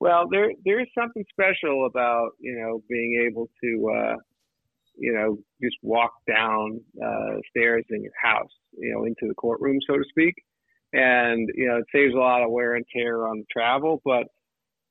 Well, 0.00 0.28
there 0.30 0.52
there 0.64 0.80
is 0.80 0.86
something 0.96 1.24
special 1.30 1.86
about 1.86 2.30
you 2.38 2.56
know 2.56 2.82
being 2.88 3.26
able 3.28 3.48
to 3.62 3.90
uh, 3.96 4.16
you 4.96 5.12
know 5.12 5.38
just 5.62 5.76
walk 5.82 6.12
down 6.28 6.80
uh, 7.02 7.36
stairs 7.50 7.84
in 7.90 8.02
your 8.02 8.12
house, 8.22 8.52
you 8.78 8.92
know, 8.92 9.04
into 9.04 9.26
the 9.26 9.34
courtroom, 9.34 9.78
so 9.88 9.96
to 9.96 10.04
speak, 10.08 10.34
and 10.92 11.48
you 11.54 11.66
know 11.66 11.78
it 11.78 11.86
saves 11.92 12.14
a 12.14 12.18
lot 12.18 12.44
of 12.44 12.50
wear 12.50 12.74
and 12.74 12.84
tear 12.94 13.26
on 13.26 13.38
the 13.38 13.46
travel. 13.52 14.00
But 14.04 14.28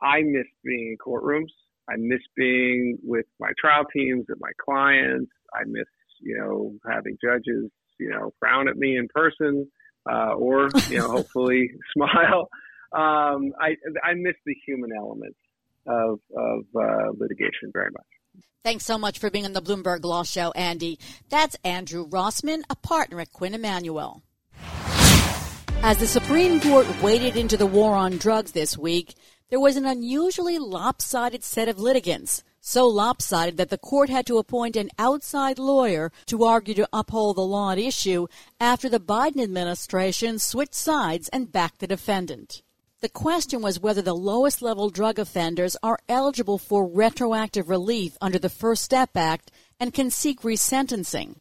I 0.02 0.22
miss 0.24 0.48
being 0.64 0.96
in 0.96 0.98
courtrooms. 0.98 1.54
I 1.90 1.94
miss 1.98 2.20
being 2.36 2.98
with 3.02 3.26
my 3.40 3.52
trial 3.58 3.86
teams 3.94 4.26
and 4.28 4.38
my 4.42 4.52
clients. 4.64 5.32
I 5.54 5.64
miss 5.66 5.88
you 6.20 6.38
know 6.38 6.74
having 6.92 7.18
judges 7.24 7.72
you 8.00 8.10
know, 8.10 8.34
frown 8.40 8.68
at 8.68 8.78
me 8.78 8.98
in 8.98 9.08
person, 9.14 9.70
uh, 10.10 10.34
or, 10.34 10.70
you 10.90 10.98
know, 10.98 11.08
hopefully 11.18 11.72
smile. 11.94 12.50
Um, 12.94 13.54
I, 13.60 13.76
I 14.04 14.14
miss 14.16 14.36
the 14.46 14.56
human 14.66 14.92
element 14.98 15.36
of, 15.86 16.20
of 16.36 16.64
uh, 16.76 17.12
litigation 17.18 17.72
very 17.74 17.92
much. 17.92 18.06
Thanks 18.64 18.86
so 18.86 18.98
much 18.98 19.20
for 19.20 19.30
being 19.30 19.46
on 19.46 19.54
the 19.54 19.62
Bloomberg 19.62 20.04
Law 20.04 20.24
Show, 20.24 20.52
Andy. 20.52 21.00
That's 21.30 21.56
Andrew 21.64 22.06
Rossman, 22.08 22.64
a 22.70 22.76
partner 22.76 23.22
at 23.22 23.32
Quinn 23.32 23.54
Emanuel. 23.54 24.24
As 25.84 25.98
the 26.00 26.08
Supreme 26.08 26.60
Court 26.60 26.88
waded 27.02 27.38
into 27.38 27.56
the 27.56 27.66
war 27.66 27.96
on 27.96 28.18
drugs 28.18 28.52
this 28.52 28.78
week, 28.78 29.14
there 29.50 29.60
was 29.60 29.78
an 29.78 29.86
unusually 29.86 30.58
lopsided 30.58 31.44
set 31.44 31.70
of 31.70 31.80
litigants 31.80 32.44
so 32.68 32.86
lopsided 32.86 33.56
that 33.56 33.70
the 33.70 33.78
court 33.78 34.10
had 34.10 34.26
to 34.26 34.38
appoint 34.38 34.76
an 34.76 34.90
outside 35.00 35.58
lawyer 35.58 36.12
to 36.26 36.44
argue 36.44 36.74
to 36.74 36.90
uphold 36.92 37.38
the 37.38 37.42
law 37.42 37.72
at 37.72 37.80
issue 37.80 38.28
after 38.60 38.90
the 38.90 39.00
Biden 39.00 39.42
administration 39.42 40.38
switched 40.38 40.76
sides 40.76 41.30
and 41.30 41.50
backed 41.50 41.80
the 41.80 41.88
defendant. 41.88 42.62
The 43.00 43.08
question 43.08 43.62
was 43.62 43.80
whether 43.80 44.02
the 44.02 44.14
lowest 44.14 44.62
level 44.62 44.90
drug 44.90 45.18
offenders 45.18 45.78
are 45.82 46.00
eligible 46.10 46.58
for 46.58 46.86
retroactive 46.86 47.70
relief 47.70 48.18
under 48.20 48.38
the 48.38 48.50
First 48.50 48.84
Step 48.84 49.16
Act 49.16 49.50
and 49.80 49.94
can 49.94 50.12
seek 50.12 50.42
resentencing. 50.42 51.38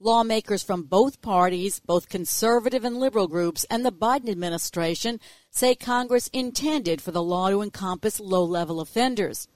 Lawmakers 0.00 0.62
from 0.62 0.84
both 0.84 1.20
parties, 1.20 1.80
both 1.80 2.08
conservative 2.08 2.82
and 2.82 2.96
liberal 2.96 3.28
groups, 3.28 3.66
and 3.68 3.84
the 3.84 3.92
Biden 3.92 4.30
administration 4.30 5.20
say 5.50 5.74
Congress 5.74 6.30
intended 6.32 7.02
for 7.02 7.10
the 7.10 7.22
law 7.22 7.50
to 7.50 7.60
encompass 7.60 8.18
low 8.18 8.42
level 8.42 8.80
offenders 8.80 9.48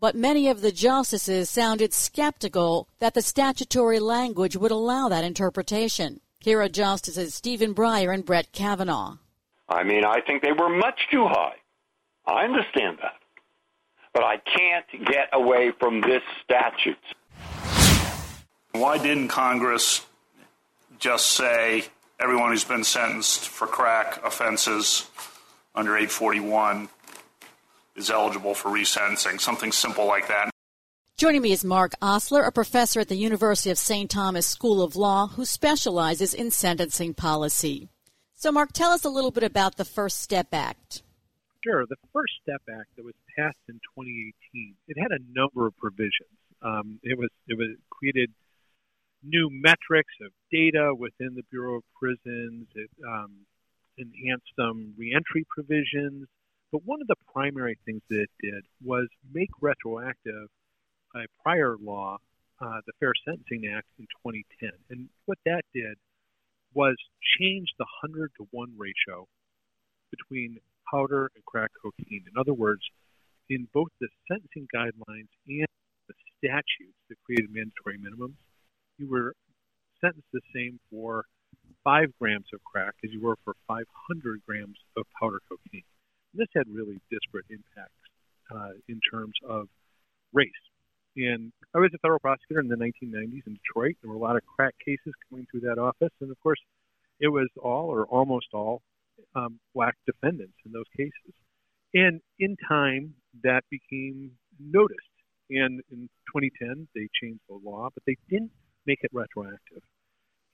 but 0.00 0.14
many 0.14 0.48
of 0.48 0.60
the 0.60 0.72
justices 0.72 1.50
sounded 1.50 1.92
skeptical 1.92 2.88
that 2.98 3.14
the 3.14 3.22
statutory 3.22 3.98
language 3.98 4.56
would 4.56 4.70
allow 4.70 5.08
that 5.08 5.24
interpretation. 5.24 6.20
Here 6.40 6.60
are 6.62 6.68
Justices 6.68 7.34
Stephen 7.34 7.74
Breyer 7.74 8.14
and 8.14 8.24
Brett 8.24 8.52
Kavanaugh. 8.52 9.16
I 9.68 9.82
mean, 9.82 10.04
I 10.04 10.20
think 10.20 10.42
they 10.42 10.52
were 10.52 10.68
much 10.68 11.00
too 11.10 11.26
high. 11.26 11.56
I 12.26 12.44
understand 12.44 12.98
that. 13.02 13.16
But 14.14 14.24
I 14.24 14.36
can't 14.38 14.86
get 15.06 15.28
away 15.32 15.72
from 15.78 16.00
this 16.00 16.22
statute. 16.44 16.96
Why 18.72 18.98
didn't 18.98 19.28
Congress 19.28 20.06
just 20.98 21.26
say 21.32 21.84
everyone 22.20 22.50
who's 22.50 22.64
been 22.64 22.84
sentenced 22.84 23.48
for 23.48 23.66
crack 23.66 24.24
offenses 24.24 25.06
under 25.74 25.96
841 25.96 26.88
is 27.98 28.10
eligible 28.10 28.54
for 28.54 28.70
resentencing, 28.70 29.40
something 29.40 29.72
simple 29.72 30.06
like 30.06 30.28
that. 30.28 30.50
Joining 31.16 31.42
me 31.42 31.50
is 31.50 31.64
Mark 31.64 31.92
Osler, 32.00 32.44
a 32.44 32.52
professor 32.52 33.00
at 33.00 33.08
the 33.08 33.16
University 33.16 33.70
of 33.70 33.78
St. 33.78 34.08
Thomas 34.08 34.46
School 34.46 34.80
of 34.80 34.94
Law 34.94 35.26
who 35.26 35.44
specializes 35.44 36.32
in 36.32 36.52
sentencing 36.52 37.12
policy. 37.12 37.88
So, 38.36 38.52
Mark, 38.52 38.72
tell 38.72 38.92
us 38.92 39.04
a 39.04 39.08
little 39.08 39.32
bit 39.32 39.42
about 39.42 39.76
the 39.76 39.84
First 39.84 40.22
Step 40.22 40.46
Act. 40.52 41.02
Sure. 41.64 41.84
The 41.86 41.96
First 42.12 42.34
Step 42.40 42.62
Act 42.70 42.94
that 42.96 43.04
was 43.04 43.16
passed 43.36 43.58
in 43.68 43.74
2018, 43.98 44.76
it 44.86 44.96
had 44.96 45.10
a 45.10 45.18
number 45.34 45.66
of 45.66 45.76
provisions. 45.76 46.38
Um, 46.62 47.00
it 47.02 47.18
was 47.18 47.30
it 47.48 47.58
was 47.58 47.76
created 47.90 48.30
new 49.24 49.48
metrics 49.50 50.14
of 50.22 50.30
data 50.52 50.94
within 50.96 51.34
the 51.34 51.42
Bureau 51.50 51.78
of 51.78 51.82
Prisons. 51.98 52.68
It 52.76 52.90
um, 53.04 53.46
enhanced 53.96 54.46
some 54.56 54.94
reentry 54.96 55.44
provisions. 55.50 56.28
But 56.70 56.84
one 56.84 57.00
of 57.00 57.06
the 57.06 57.16
primary 57.32 57.78
things 57.86 58.02
that 58.10 58.20
it 58.20 58.30
did 58.42 58.64
was 58.84 59.08
make 59.32 59.50
retroactive 59.60 60.48
a 61.14 61.24
prior 61.42 61.76
law, 61.80 62.18
uh, 62.60 62.80
the 62.86 62.92
Fair 63.00 63.12
Sentencing 63.24 63.72
Act 63.74 63.86
in 63.98 64.04
2010. 64.22 64.70
And 64.90 65.08
what 65.24 65.38
that 65.46 65.62
did 65.74 65.96
was 66.74 66.96
change 67.40 67.68
the 67.78 67.86
100 68.02 68.32
to 68.36 68.46
1 68.50 68.74
ratio 68.76 69.26
between 70.10 70.58
powder 70.90 71.30
and 71.34 71.44
crack 71.46 71.70
cocaine. 71.82 72.24
In 72.26 72.38
other 72.38 72.52
words, 72.52 72.82
in 73.48 73.66
both 73.72 73.88
the 74.00 74.08
sentencing 74.28 74.68
guidelines 74.74 75.32
and 75.48 75.68
the 76.06 76.14
statutes 76.36 77.00
that 77.08 77.16
created 77.24 77.48
mandatory 77.50 77.96
minimums, 77.96 78.36
you 78.98 79.08
were 79.08 79.32
sentenced 80.02 80.28
the 80.34 80.40
same 80.54 80.78
for 80.90 81.24
5 81.84 82.12
grams 82.20 82.46
of 82.52 82.62
crack 82.64 82.94
as 83.02 83.10
you 83.10 83.22
were 83.22 83.36
for 83.44 83.54
500 83.66 84.42
grams 84.46 84.76
of 84.96 85.04
powder 85.18 85.40
cocaine 85.48 85.84
This 86.34 86.48
had 86.54 86.64
really 86.68 87.00
disparate 87.10 87.46
impacts 87.50 88.02
uh, 88.54 88.76
in 88.88 89.00
terms 89.10 89.34
of 89.48 89.68
race. 90.32 90.50
And 91.16 91.52
I 91.74 91.78
was 91.78 91.90
a 91.94 91.98
federal 91.98 92.20
prosecutor 92.20 92.60
in 92.60 92.68
the 92.68 92.76
1990s 92.76 93.46
in 93.46 93.58
Detroit. 93.58 93.96
There 94.02 94.10
were 94.10 94.16
a 94.16 94.20
lot 94.20 94.36
of 94.36 94.42
crack 94.44 94.74
cases 94.84 95.12
coming 95.28 95.46
through 95.50 95.60
that 95.60 95.78
office, 95.78 96.12
and 96.20 96.30
of 96.30 96.38
course, 96.40 96.60
it 97.20 97.28
was 97.28 97.48
all 97.60 97.88
or 97.88 98.06
almost 98.06 98.46
all 98.52 98.82
um, 99.34 99.58
black 99.74 99.94
defendants 100.06 100.54
in 100.64 100.72
those 100.72 100.86
cases. 100.96 101.34
And 101.94 102.20
in 102.38 102.56
time, 102.68 103.14
that 103.42 103.62
became 103.70 104.32
noticed. 104.60 105.00
And 105.50 105.80
in 105.90 106.08
2010, 106.34 106.86
they 106.94 107.08
changed 107.20 107.40
the 107.48 107.58
law, 107.64 107.88
but 107.92 108.02
they 108.06 108.16
didn't 108.28 108.52
make 108.86 108.98
it 109.02 109.10
retroactive. 109.12 109.82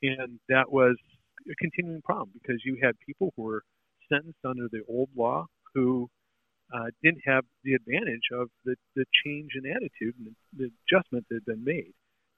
And 0.03 0.39
that 0.49 0.71
was 0.71 0.97
a 1.51 1.55
continuing 1.57 2.03
problem 2.03 2.31
because 2.33 2.63
you 2.65 2.79
had 2.83 2.95
people 3.05 3.33
who 3.37 3.43
were 3.43 3.63
sentenced 4.09 4.45
under 4.45 4.69
the 4.71 4.83
old 4.89 5.09
law 5.17 5.47
who 5.75 6.09
uh, 6.73 6.87
didn't 7.03 7.23
have 7.27 7.45
the 7.63 7.75
advantage 7.75 8.29
of 8.33 8.49
the, 8.65 8.77
the 8.97 9.05
change 9.25 9.51
in 9.55 9.71
attitude 9.71 10.15
and 10.19 10.35
the, 10.57 10.71
adjustment 10.87 11.25
that 11.29 11.37
had 11.37 11.45
been 11.45 11.65
made. 11.65 11.93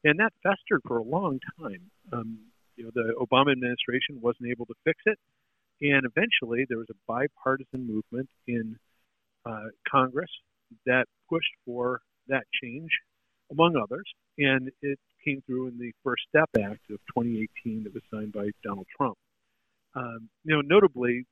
And 0.04 0.18
that 0.18 0.32
festered 0.42 0.82
for 0.86 0.98
a 0.98 1.02
long 1.02 1.38
time. 1.58 1.90
Um, 2.12 2.38
you 2.76 2.84
know, 2.84 2.90
the 2.94 3.14
Obama 3.14 3.52
administration 3.52 4.20
wasn't 4.20 4.50
able 4.50 4.66
to 4.66 4.74
fix 4.84 5.00
it. 5.06 5.18
And 5.80 6.06
eventually 6.06 6.66
there 6.68 6.78
was 6.78 6.88
a 6.90 6.96
bipartisan 7.06 7.86
movement 7.86 8.28
in 8.46 8.76
uh, 9.44 9.68
Congress 9.90 10.30
that 10.84 11.06
pushed 11.28 11.52
for 11.64 12.00
that 12.28 12.44
change, 12.62 12.90
among 13.50 13.76
others. 13.76 14.06
And 14.38 14.70
it 14.82 14.98
came 15.24 15.42
through 15.46 15.68
in 15.68 15.78
the 15.78 15.92
First 16.04 16.22
Step 16.28 16.50
Act 16.56 16.90
of 16.90 16.98
2018 17.16 17.84
that 17.84 17.94
was 17.94 18.02
signed 18.12 18.32
by 18.32 18.50
Donald 18.62 18.86
Trump. 18.96 19.16
Um, 19.94 20.28
you 20.44 20.54
know, 20.54 20.62
notably, 20.62 21.26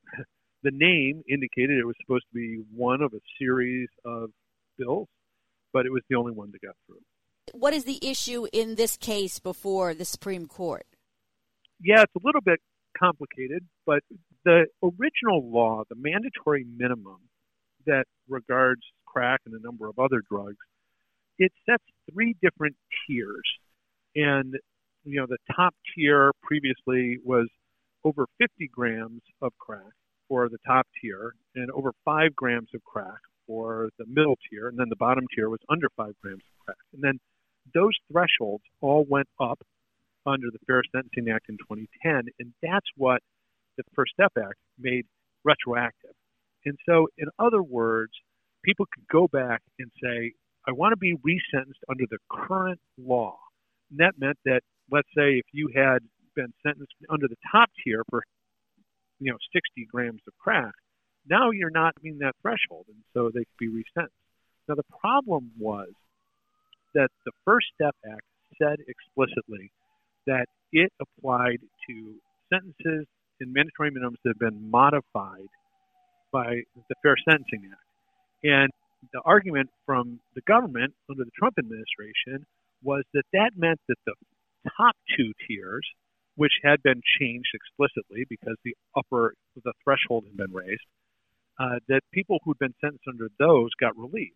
the 0.65 0.71
name 0.73 1.21
indicated 1.29 1.77
it 1.77 1.85
was 1.85 1.95
supposed 2.01 2.25
to 2.33 2.33
be 2.33 2.63
one 2.75 3.01
of 3.03 3.13
a 3.13 3.19
series 3.39 3.87
of 4.03 4.31
bills, 4.79 5.07
but 5.71 5.85
it 5.85 5.91
was 5.91 6.01
the 6.09 6.15
only 6.15 6.33
one 6.33 6.51
that 6.51 6.61
got 6.61 6.75
through. 6.87 7.01
What 7.53 7.73
is 7.73 7.85
the 7.85 7.99
issue 8.01 8.47
in 8.51 8.73
this 8.73 8.97
case 8.97 9.37
before 9.37 9.93
the 9.93 10.05
Supreme 10.05 10.47
Court? 10.47 10.87
Yeah, 11.79 12.01
it's 12.01 12.15
a 12.15 12.25
little 12.25 12.41
bit 12.41 12.59
complicated, 12.97 13.63
but 13.85 13.99
the 14.43 14.65
original 14.81 15.47
law, 15.51 15.83
the 15.87 15.95
mandatory 15.95 16.65
minimum 16.75 17.19
that 17.85 18.05
regards 18.27 18.81
crack 19.05 19.41
and 19.45 19.53
a 19.53 19.63
number 19.63 19.87
of 19.87 19.99
other 19.99 20.23
drugs, 20.27 20.57
it 21.37 21.51
sets 21.69 21.83
three 22.11 22.35
different 22.41 22.75
tiers. 23.05 23.45
And, 24.15 24.55
you 25.03 25.19
know, 25.19 25.27
the 25.27 25.37
top 25.55 25.75
tier 25.93 26.31
previously 26.41 27.19
was 27.23 27.47
over 28.03 28.25
50 28.39 28.67
grams 28.73 29.21
of 29.43 29.51
crack 29.59 29.93
for 30.27 30.49
the 30.49 30.57
top 30.65 30.87
tier 31.01 31.35
and 31.55 31.69
over 31.71 31.91
five 32.03 32.35
grams 32.35 32.69
of 32.73 32.83
crack 32.83 33.19
for 33.47 33.89
the 33.97 34.05
middle 34.07 34.37
tier. 34.49 34.67
And 34.67 34.77
then 34.77 34.89
the 34.89 34.95
bottom 34.95 35.25
tier 35.33 35.49
was 35.49 35.59
under 35.69 35.87
five 35.95 36.13
grams 36.21 36.41
of 36.41 36.65
crack. 36.65 36.77
And 36.93 37.01
then 37.03 37.19
those 37.73 37.93
thresholds 38.11 38.63
all 38.81 39.05
went 39.07 39.27
up 39.39 39.59
under 40.25 40.47
the 40.51 40.59
Fair 40.65 40.81
Sentencing 40.93 41.31
Act 41.33 41.49
in 41.49 41.57
2010. 41.57 42.31
And 42.39 42.53
that's 42.61 42.87
what 42.97 43.21
the 43.77 43.83
First 43.95 44.13
Step 44.13 44.31
Act 44.37 44.57
made 44.79 45.05
retroactive. 45.43 46.13
And 46.65 46.77
so, 46.87 47.07
in 47.17 47.27
other 47.37 47.61
words, 47.61 48.13
people 48.63 48.87
could 48.93 49.07
go 49.11 49.27
back 49.27 49.61
and 49.77 49.91
say, 50.01 50.33
I 50.67 50.71
want 50.71 50.93
to 50.93 50.97
be 50.97 51.13
resentenced 51.15 51.83
under 51.89 52.05
the 52.09 52.17
current 52.31 52.79
law. 52.97 53.37
And 53.91 53.99
that 53.99 54.13
meant 54.17 54.37
that, 54.45 54.61
let's 54.91 55.07
say, 55.15 55.37
if 55.37 55.45
you 55.51 55.69
had 55.75 55.99
been 56.35 56.51
sentenced 56.65 56.93
under 57.09 57.27
the 57.27 57.37
top 57.51 57.69
tier 57.83 58.03
for, 58.09 58.23
you 59.19 59.31
know, 59.31 59.37
60 59.53 59.87
grams 59.91 60.21
of 60.27 60.33
crack, 60.37 60.73
now 61.27 61.51
you're 61.51 61.69
not 61.69 61.93
meeting 62.03 62.19
that 62.19 62.35
threshold, 62.41 62.85
and 62.87 63.01
so 63.13 63.29
they 63.33 63.45
could 63.45 63.59
be 63.59 63.67
resentenced. 63.67 64.09
Now, 64.67 64.75
the 64.75 64.83
problem 64.99 65.51
was 65.59 65.89
that 66.93 67.09
the 67.25 67.31
First 67.43 67.67
Step 67.75 67.95
Act 68.05 68.23
said 68.61 68.77
explicitly 68.87 69.71
that 70.27 70.45
it 70.71 70.91
applied 70.99 71.59
to 71.87 72.15
sentences 72.51 73.05
and 73.39 73.53
mandatory 73.53 73.91
minimums 73.91 74.17
that 74.23 74.29
have 74.29 74.39
been 74.39 74.69
modified 74.69 75.49
by 76.31 76.61
the 76.89 76.95
Fair 77.03 77.15
Sentencing 77.29 77.69
Act. 77.71 77.81
And 78.43 78.69
the 79.13 79.21
argument 79.25 79.69
from 79.85 80.19
the 80.35 80.41
government 80.41 80.93
under 81.09 81.23
the 81.23 81.31
Trump 81.37 81.55
administration 81.59 82.45
was 82.83 83.03
that 83.13 83.23
that 83.33 83.51
meant 83.55 83.79
that 83.87 83.97
the 84.05 84.13
top 84.77 84.95
two 85.17 85.31
tiers, 85.47 85.85
which 86.35 86.53
had 86.63 86.81
been 86.83 87.01
changed 87.19 87.49
explicitly 87.53 88.25
because 88.29 88.55
the 88.63 88.75
upper 88.95 89.33
the 89.63 89.73
threshold 89.83 90.25
had 90.25 90.37
been 90.37 90.53
raised, 90.53 90.85
uh, 91.59 91.79
that 91.87 92.01
people 92.13 92.39
who'd 92.43 92.59
been 92.59 92.75
sentenced 92.81 93.07
under 93.07 93.29
those 93.39 93.69
got 93.79 93.97
relief. 93.97 94.33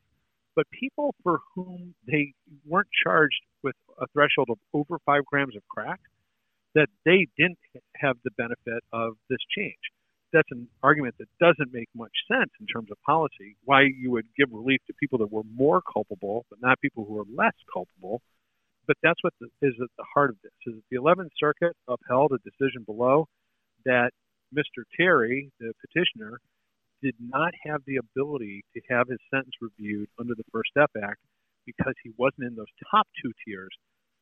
But 0.55 0.65
people 0.71 1.15
for 1.23 1.39
whom 1.55 1.93
they 2.05 2.33
weren't 2.65 2.89
charged 3.03 3.41
with 3.63 3.75
a 3.99 4.07
threshold 4.13 4.49
of 4.49 4.57
over 4.73 4.97
five 5.05 5.25
grams 5.25 5.55
of 5.55 5.61
crack, 5.69 5.99
that 6.75 6.87
they 7.05 7.27
didn't 7.37 7.59
have 7.95 8.17
the 8.23 8.31
benefit 8.31 8.83
of 8.91 9.13
this 9.29 9.39
change 9.55 9.77
that's 10.31 10.49
an 10.51 10.67
argument 10.83 11.15
that 11.19 11.27
doesn't 11.39 11.73
make 11.73 11.89
much 11.95 12.11
sense 12.31 12.51
in 12.59 12.67
terms 12.67 12.89
of 12.91 12.97
policy. 13.05 13.55
Why 13.65 13.83
you 13.83 14.11
would 14.11 14.25
give 14.37 14.49
relief 14.51 14.81
to 14.87 14.93
people 14.99 15.19
that 15.19 15.31
were 15.31 15.43
more 15.55 15.81
culpable, 15.81 16.45
but 16.49 16.59
not 16.61 16.79
people 16.81 17.05
who 17.05 17.19
are 17.19 17.25
less 17.33 17.53
culpable. 17.71 18.21
But 18.89 18.97
that's 19.03 19.21
what 19.21 19.33
is 19.61 19.75
at 19.79 19.89
the 19.99 20.05
heart 20.15 20.31
of 20.31 20.37
this. 20.41 20.51
Is 20.65 20.81
the 20.89 20.97
11th 20.97 21.29
Circuit 21.39 21.75
upheld 21.87 22.31
a 22.31 22.39
decision 22.39 22.81
below 22.87 23.27
that 23.85 24.09
Mr. 24.51 24.81
Terry, 24.97 25.51
the 25.59 25.73
petitioner, 25.79 26.39
did 27.03 27.13
not 27.19 27.53
have 27.67 27.81
the 27.85 27.97
ability 27.97 28.65
to 28.73 28.81
have 28.89 29.07
his 29.07 29.19
sentence 29.31 29.53
reviewed 29.61 30.09
under 30.19 30.33
the 30.33 30.43
First 30.51 30.71
Step 30.71 30.89
Act 31.03 31.19
because 31.67 31.93
he 32.03 32.11
wasn't 32.17 32.47
in 32.47 32.55
those 32.55 32.65
top 32.89 33.05
two 33.23 33.31
tiers, 33.45 33.69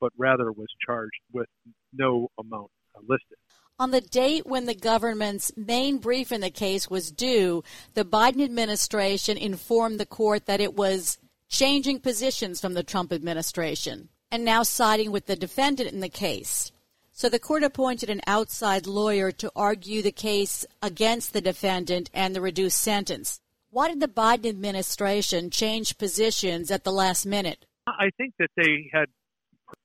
but 0.01 0.11
rather 0.17 0.51
was 0.51 0.67
charged 0.85 1.21
with 1.31 1.47
no 1.93 2.27
amount 2.37 2.69
listed. 3.07 3.37
On 3.79 3.91
the 3.91 4.01
date 4.01 4.45
when 4.45 4.65
the 4.65 4.75
government's 4.75 5.49
main 5.55 5.99
brief 5.99 6.33
in 6.33 6.41
the 6.41 6.49
case 6.49 6.89
was 6.89 7.09
due, 7.09 7.63
the 7.93 8.03
Biden 8.03 8.43
administration 8.43 9.37
informed 9.37 9.97
the 9.97 10.05
court 10.05 10.45
that 10.47 10.59
it 10.59 10.75
was 10.75 11.19
changing 11.47 12.01
positions 12.01 12.59
from 12.59 12.73
the 12.73 12.83
Trump 12.83 13.13
administration 13.13 14.09
and 14.31 14.43
now 14.43 14.63
siding 14.63 15.11
with 15.11 15.25
the 15.25 15.35
defendant 15.35 15.91
in 15.91 15.99
the 15.99 16.09
case. 16.09 16.71
So 17.11 17.29
the 17.29 17.39
court 17.39 17.63
appointed 17.63 18.09
an 18.09 18.21
outside 18.27 18.85
lawyer 18.85 19.31
to 19.31 19.51
argue 19.55 20.01
the 20.01 20.11
case 20.11 20.65
against 20.81 21.33
the 21.33 21.41
defendant 21.41 22.09
and 22.13 22.35
the 22.35 22.41
reduced 22.41 22.79
sentence. 22.79 23.39
Why 23.69 23.87
did 23.87 23.99
the 23.99 24.07
Biden 24.07 24.47
administration 24.47 25.49
change 25.49 25.97
positions 25.97 26.69
at 26.69 26.83
the 26.83 26.91
last 26.91 27.25
minute? 27.25 27.65
I 27.87 28.09
think 28.17 28.33
that 28.39 28.49
they 28.55 28.89
had, 28.93 29.05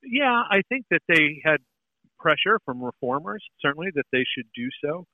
yeah, 0.02 0.42
I 0.50 0.62
think 0.68 0.86
that 0.90 1.02
they 1.08 1.40
had 1.44 1.58
pressure 2.18 2.58
from 2.64 2.82
reformers, 2.82 3.42
certainly, 3.60 3.88
that 3.94 4.06
they 4.12 4.24
should 4.36 4.46
do 4.54 4.68
so. 4.84 5.06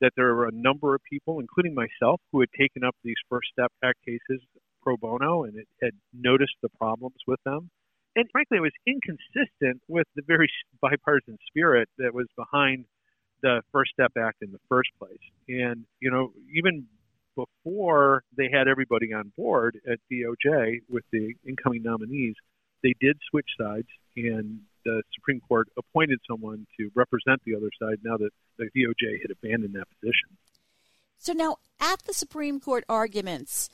That 0.00 0.12
there 0.16 0.34
were 0.34 0.48
a 0.48 0.52
number 0.52 0.94
of 0.94 1.00
people, 1.10 1.40
including 1.40 1.74
myself, 1.74 2.20
who 2.32 2.40
had 2.40 2.50
taken 2.58 2.84
up 2.84 2.94
these 3.02 3.16
First 3.28 3.48
Step 3.52 3.72
Act 3.82 3.98
cases 4.04 4.42
pro 4.82 4.96
bono 4.96 5.44
and 5.44 5.56
it 5.56 5.66
had 5.82 5.92
noticed 6.14 6.54
the 6.62 6.68
problems 6.78 7.16
with 7.26 7.40
them. 7.44 7.70
And 8.16 8.26
frankly, 8.32 8.56
it 8.56 8.62
was 8.62 8.72
inconsistent 8.86 9.82
with 9.88 10.06
the 10.16 10.22
very 10.26 10.48
bipartisan 10.80 11.38
spirit 11.46 11.88
that 11.98 12.14
was 12.14 12.26
behind 12.36 12.86
the 13.42 13.60
First 13.70 13.92
Step 13.92 14.12
Act 14.18 14.38
in 14.40 14.50
the 14.50 14.58
first 14.68 14.88
place. 14.98 15.20
And, 15.48 15.84
you 16.00 16.10
know, 16.10 16.32
even 16.54 16.86
before 17.36 18.24
they 18.34 18.48
had 18.50 18.66
everybody 18.66 19.12
on 19.12 19.32
board 19.36 19.78
at 19.86 19.98
DOJ 20.10 20.80
with 20.88 21.04
the 21.12 21.34
incoming 21.46 21.82
nominees, 21.82 22.34
they 22.82 22.94
did 23.00 23.18
switch 23.30 23.48
sides 23.60 23.88
and 24.16 24.60
the 24.86 25.02
Supreme 25.14 25.40
Court 25.40 25.68
appointed 25.76 26.20
someone 26.26 26.66
to 26.78 26.90
represent 26.94 27.42
the 27.44 27.54
other 27.54 27.70
side 27.78 27.98
now 28.02 28.16
that 28.16 28.30
the 28.56 28.64
DOJ 28.64 29.20
had 29.20 29.30
abandoned 29.30 29.74
that 29.74 29.88
position. 30.00 30.38
So 31.18 31.32
now, 31.32 31.56
at 31.80 32.02
the 32.02 32.14
Supreme 32.14 32.60
Court 32.60 32.84
arguments, 32.88 33.68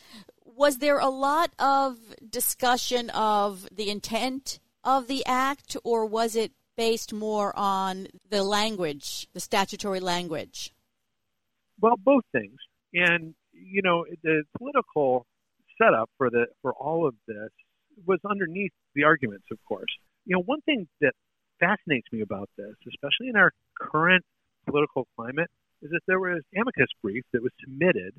was 0.57 0.79
there 0.79 0.99
a 0.99 1.09
lot 1.09 1.51
of 1.59 1.99
discussion 2.29 3.11
of 3.11 3.69
the 3.71 3.91
intent 3.91 4.59
of 4.85 5.07
the 5.07 5.25
act, 5.27 5.77
or 5.85 6.07
was 6.07 6.37
it 6.37 6.53
based 6.77 7.13
more 7.13 7.57
on 7.57 8.09
the 8.31 8.43
language, 8.43 9.29
the 9.33 9.41
statutory 9.41 10.01
language? 10.01 10.75
Well, 11.81 11.97
both 11.97 12.25
things. 12.33 12.59
And 12.95 13.35
you 13.53 13.83
know, 13.83 14.05
the 14.23 14.45
political 14.59 15.27
setup 15.81 16.11
for 16.19 16.31
the 16.31 16.47
for 16.61 16.73
all 16.73 17.07
of 17.07 17.15
this 17.27 17.51
was 18.07 18.19
underneath 18.29 18.73
the 18.95 19.05
arguments, 19.05 19.47
of 19.51 19.59
course 19.65 19.91
you 20.25 20.37
know, 20.37 20.43
one 20.43 20.61
thing 20.63 20.89
that 21.01 21.13
fascinates 21.61 22.07
me 22.13 22.23
about 22.23 22.49
this, 22.57 22.75
especially 22.89 23.29
in 23.29 23.37
our 23.37 23.53
current 23.79 24.25
political 24.67 25.07
climate, 25.17 25.51
is 25.83 25.91
that 25.91 26.01
there 26.07 26.21
was 26.21 26.43
amicus 26.55 26.89
brief 27.03 27.25
that 27.33 27.43
was 27.43 27.53
submitted 27.61 28.15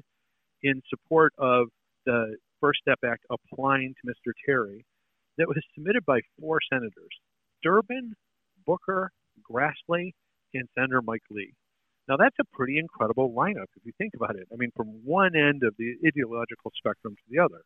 in 0.62 0.82
support 0.90 1.34
of 1.38 1.68
the 2.06 2.38
First 2.60 2.80
Step 2.82 3.00
Act 3.06 3.26
applying 3.30 3.94
to 3.94 4.12
Mr. 4.12 4.32
Terry 4.46 4.86
that 5.38 5.48
was 5.48 5.58
submitted 5.76 6.06
by 6.06 6.20
four 6.40 6.60
senators 6.72 7.14
Durbin, 7.64 8.14
Booker, 8.66 9.12
Grassley, 9.50 10.12
and 10.54 10.68
Senator 10.76 11.02
Mike 11.02 11.24
Lee. 11.30 11.54
Now, 12.08 12.18
that's 12.18 12.36
a 12.40 12.56
pretty 12.56 12.78
incredible 12.78 13.32
lineup 13.32 13.72
if 13.78 13.86
you 13.86 13.94
think 13.98 14.14
about 14.16 14.36
it. 14.36 14.48
I 14.52 14.56
mean, 14.58 14.72
from 14.76 14.88
one 15.06 15.36
end 15.36 15.64
of 15.64 15.74
the 15.78 15.96
ideological 16.06 16.72
spectrum 16.76 17.16
to 17.16 17.24
the 17.30 17.40
other. 17.40 17.62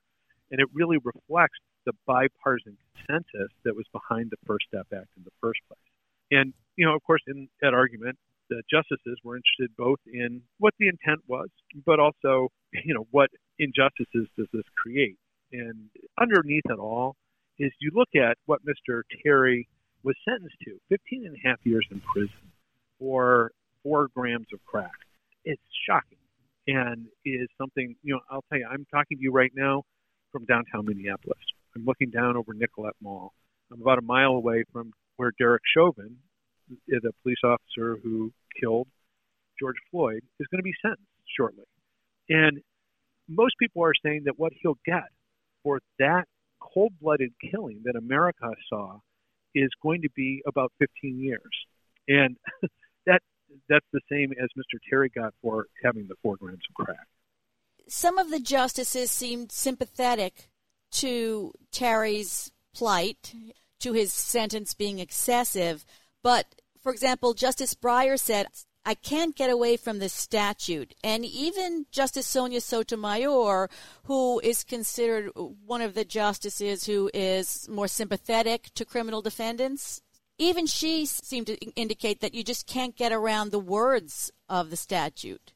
And 0.51 0.61
it 0.61 0.67
really 0.73 0.97
reflects 1.03 1.59
the 1.85 1.93
bipartisan 2.05 2.77
consensus 2.95 3.51
that 3.65 3.75
was 3.75 3.85
behind 3.91 4.29
the 4.31 4.37
First 4.45 4.65
Step 4.67 4.87
Act 4.93 5.09
in 5.17 5.23
the 5.23 5.33
first 5.41 5.59
place. 5.67 5.79
And, 6.31 6.53
you 6.75 6.85
know, 6.85 6.95
of 6.95 7.03
course, 7.03 7.21
in 7.27 7.49
that 7.61 7.73
argument, 7.73 8.17
the 8.49 8.61
justices 8.71 9.17
were 9.23 9.35
interested 9.35 9.75
both 9.77 9.99
in 10.05 10.41
what 10.59 10.73
the 10.79 10.87
intent 10.87 11.19
was, 11.27 11.49
but 11.85 11.99
also, 11.99 12.49
you 12.85 12.93
know, 12.93 13.07
what 13.11 13.29
injustices 13.59 14.27
does 14.37 14.47
this 14.53 14.63
create? 14.75 15.17
And 15.51 15.89
underneath 16.19 16.65
it 16.65 16.79
all 16.79 17.15
is 17.59 17.71
you 17.79 17.91
look 17.93 18.09
at 18.15 18.37
what 18.45 18.59
Mr. 18.65 19.01
Terry 19.23 19.67
was 20.03 20.15
sentenced 20.27 20.55
to 20.65 20.77
15 20.89 21.25
and 21.25 21.35
a 21.35 21.47
half 21.47 21.57
years 21.63 21.87
in 21.91 22.01
prison 22.01 22.51
for 22.99 23.51
four 23.83 24.09
grams 24.15 24.47
of 24.53 24.59
crack. 24.65 24.91
It's 25.45 25.61
shocking 25.87 26.17
and 26.67 27.07
is 27.25 27.47
something, 27.57 27.95
you 28.03 28.13
know, 28.13 28.19
I'll 28.29 28.43
tell 28.49 28.59
you, 28.59 28.67
I'm 28.69 28.85
talking 28.91 29.17
to 29.17 29.23
you 29.23 29.31
right 29.31 29.51
now 29.55 29.83
from 30.31 30.45
downtown 30.45 30.85
Minneapolis. 30.85 31.39
I'm 31.75 31.85
looking 31.85 32.09
down 32.09 32.35
over 32.35 32.53
Nicollet 32.53 32.95
Mall. 33.01 33.33
I'm 33.71 33.81
about 33.81 33.97
a 33.97 34.01
mile 34.01 34.31
away 34.31 34.63
from 34.71 34.91
where 35.15 35.31
Derek 35.39 35.63
Chauvin, 35.73 36.17
the 36.87 37.11
police 37.23 37.37
officer 37.43 37.97
who 38.03 38.31
killed 38.59 38.87
George 39.59 39.77
Floyd, 39.91 40.21
is 40.39 40.47
going 40.51 40.59
to 40.59 40.63
be 40.63 40.73
sentenced 40.81 41.03
shortly. 41.35 41.65
And 42.29 42.61
most 43.27 43.55
people 43.59 43.83
are 43.83 43.93
saying 44.03 44.23
that 44.25 44.39
what 44.39 44.53
he'll 44.61 44.77
get 44.85 45.09
for 45.63 45.79
that 45.99 46.25
cold 46.59 46.93
blooded 47.01 47.31
killing 47.51 47.81
that 47.85 47.95
America 47.95 48.51
saw 48.69 48.99
is 49.53 49.69
going 49.81 50.01
to 50.01 50.09
be 50.15 50.41
about 50.47 50.71
15 50.79 51.19
years. 51.19 51.41
And 52.07 52.37
that 53.05 53.21
that's 53.69 53.85
the 53.93 54.01
same 54.11 54.31
as 54.31 54.49
Mr. 54.57 54.79
Terry 54.89 55.09
got 55.09 55.33
for 55.41 55.65
having 55.83 56.07
the 56.07 56.15
four 56.21 56.35
grams 56.37 56.59
of 56.69 56.85
crack. 56.85 57.07
Some 57.87 58.17
of 58.17 58.29
the 58.29 58.39
justices 58.39 59.09
seemed 59.09 59.51
sympathetic 59.51 60.49
to 60.91 61.53
Terry's 61.71 62.51
plight, 62.75 63.33
to 63.79 63.93
his 63.93 64.13
sentence 64.13 64.73
being 64.73 64.99
excessive. 64.99 65.85
But, 66.23 66.45
for 66.81 66.91
example, 66.91 67.33
Justice 67.33 67.73
Breyer 67.73 68.19
said, 68.19 68.47
I 68.87 68.95
can't 68.95 69.35
get 69.35 69.49
away 69.49 69.75
from 69.75 69.99
this 69.99 70.13
statute. 70.13 70.93
And 71.03 71.25
even 71.25 71.87
Justice 71.91 72.25
Sonia 72.25 72.61
Sotomayor, 72.61 73.69
who 74.05 74.39
is 74.39 74.63
considered 74.63 75.29
one 75.35 75.81
of 75.81 75.93
the 75.93 76.05
justices 76.05 76.85
who 76.85 77.11
is 77.13 77.67
more 77.67 77.89
sympathetic 77.89 78.69
to 78.75 78.85
criminal 78.85 79.21
defendants, 79.21 80.01
even 80.37 80.67
she 80.67 81.05
seemed 81.05 81.47
to 81.47 81.57
indicate 81.75 82.21
that 82.21 82.33
you 82.33 82.45
just 82.45 82.65
can't 82.65 82.95
get 82.95 83.11
around 83.11 83.51
the 83.51 83.59
words 83.59 84.31
of 84.47 84.69
the 84.69 84.77
statute. 84.77 85.51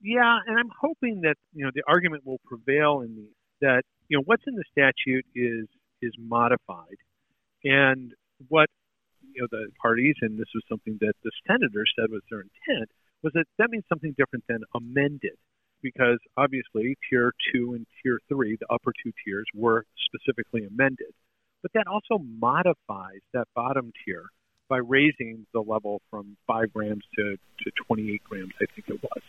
Yeah, 0.00 0.38
and 0.46 0.58
I'm 0.58 0.70
hoping 0.80 1.20
that 1.20 1.36
you 1.52 1.66
know 1.66 1.70
the 1.74 1.82
argument 1.86 2.24
will 2.24 2.40
prevail 2.46 3.02
in 3.02 3.14
the 3.14 3.28
that 3.60 3.82
you 4.08 4.16
know 4.16 4.22
what's 4.24 4.44
in 4.46 4.54
the 4.54 4.64
statute 4.70 5.26
is 5.34 5.66
is 6.00 6.14
modified, 6.18 6.96
and 7.62 8.14
what 8.48 8.70
you 9.34 9.42
know 9.42 9.48
the 9.50 9.68
parties 9.80 10.14
and 10.22 10.38
this 10.38 10.48
was 10.54 10.62
something 10.68 10.98
that 11.00 11.14
the 11.24 11.30
senator 11.46 11.84
said 11.98 12.10
was 12.10 12.22
their 12.30 12.40
intent 12.40 12.88
was 13.22 13.32
that 13.34 13.46
that 13.58 13.70
means 13.70 13.84
something 13.88 14.14
different 14.16 14.44
than 14.48 14.60
amended 14.74 15.36
because 15.82 16.18
obviously 16.36 16.96
tier 17.10 17.32
two 17.52 17.74
and 17.74 17.86
tier 18.02 18.18
three, 18.28 18.56
the 18.58 18.66
upper 18.72 18.92
two 19.02 19.12
tiers, 19.24 19.44
were 19.54 19.84
specifically 20.08 20.64
amended 20.64 21.12
but 21.64 21.72
that 21.72 21.86
also 21.86 22.22
modifies 22.22 23.20
that 23.32 23.48
bottom 23.56 23.90
tier 24.04 24.24
by 24.68 24.76
raising 24.76 25.46
the 25.54 25.60
level 25.60 26.02
from 26.10 26.36
five 26.46 26.70
grams 26.74 27.02
to, 27.16 27.36
to 27.64 27.70
28 27.86 28.22
grams, 28.22 28.52
I 28.60 28.66
think 28.74 28.88
it 28.88 29.02
was. 29.02 29.22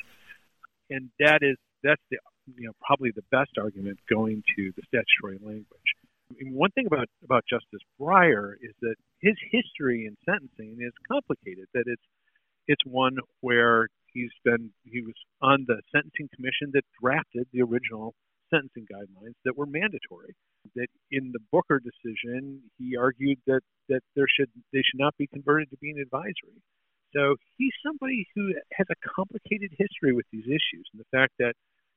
And 0.89 1.09
that 1.19 1.39
is 1.41 1.55
that's 1.81 2.01
the 2.11 2.17
you 2.57 2.67
know 2.67 2.73
probably 2.85 3.11
the 3.15 3.23
best 3.31 3.51
argument 3.57 3.99
going 4.09 4.43
to 4.57 4.73
the 4.75 4.81
statutory 4.87 5.39
language. 5.41 5.89
I 6.31 6.43
mean, 6.43 6.53
one 6.53 6.71
thing 6.71 6.87
about 6.87 7.07
about 7.23 7.43
Justice 7.49 7.81
Breyer 7.99 8.53
is 8.61 8.73
that 8.81 8.95
his 9.21 9.35
history 9.51 10.05
in 10.05 10.15
sentencing 10.25 10.77
is 10.81 10.93
complicated. 11.07 11.65
That 11.73 11.85
it's 11.85 12.03
it's 12.67 12.85
one 12.85 13.17
where 13.41 13.87
he's 14.13 14.31
been 14.43 14.71
he 14.83 15.01
was 15.01 15.15
on 15.41 15.65
the 15.67 15.81
sentencing 15.91 16.29
commission 16.35 16.71
that 16.73 16.83
drafted 17.01 17.47
the 17.53 17.61
original 17.61 18.13
sentencing 18.49 18.87
guidelines 18.91 19.35
that 19.43 19.57
were 19.57 19.65
mandatory. 19.65 20.33
That 20.75 20.87
in 21.11 21.31
the 21.31 21.39
Booker 21.51 21.79
decision, 21.79 22.61
he 22.77 22.97
argued 22.97 23.37
that 23.45 23.61
that 23.89 24.01
there 24.15 24.27
should 24.27 24.49
they 24.73 24.81
should 24.81 24.99
not 24.99 25.15
be 25.17 25.27
converted 25.27 25.69
to 25.69 25.77
being 25.77 25.99
advisory. 25.99 26.61
So 27.13 27.35
he's 27.57 27.73
somebody 27.85 28.27
who 28.35 28.53
has 28.73 28.87
a 28.89 29.09
complicated 29.15 29.71
history 29.77 30.11
with 30.11 30.25
these 30.31 30.45
issues, 30.47 30.89
and 30.91 30.99
the 30.99 31.17
fact 31.17 31.33
that 31.39 31.53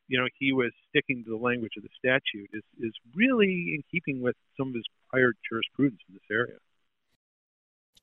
you 0.09 0.19
know 0.19 0.27
he 0.39 0.53
was 0.53 0.73
sticking 0.89 1.23
to 1.25 1.31
the 1.31 1.37
language 1.37 1.73
of 1.77 1.83
the 1.83 1.89
statute 1.99 2.51
is 2.53 2.63
is 2.81 2.93
really 3.15 3.75
in 3.75 3.83
keeping 3.91 4.21
with 4.21 4.37
some 4.57 4.69
of 4.69 4.75
his 4.75 4.85
prior 5.11 5.33
jurisprudence 5.49 6.01
in 6.09 6.15
this 6.15 6.23
area. 6.31 6.57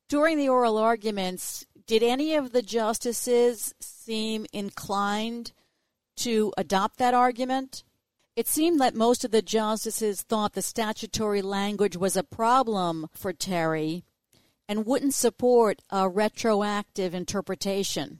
During 0.08 0.38
the 0.38 0.50
oral 0.50 0.78
arguments, 0.78 1.66
did 1.88 2.04
any 2.04 2.36
of 2.36 2.52
the 2.52 2.62
justices 2.62 3.74
seem 3.80 4.46
inclined 4.54 5.52
to 6.18 6.54
adopt 6.58 6.98
that 6.98 7.16
argument? 7.16 7.84
It 8.36 8.48
seemed 8.48 8.80
that 8.82 8.96
most 8.96 9.24
of 9.24 9.32
the 9.32 9.42
justices 9.42 10.22
thought 10.22 10.54
the 10.54 10.62
statutory 10.62 11.42
language 11.42 11.98
was 11.98 12.16
a 12.16 12.24
problem 12.24 13.08
for 13.14 13.34
Terry 13.34 14.04
and 14.68 14.86
wouldn't 14.86 15.14
support 15.14 15.82
a 15.90 16.10
retroactive 16.10 17.16
interpretation. 17.16 18.20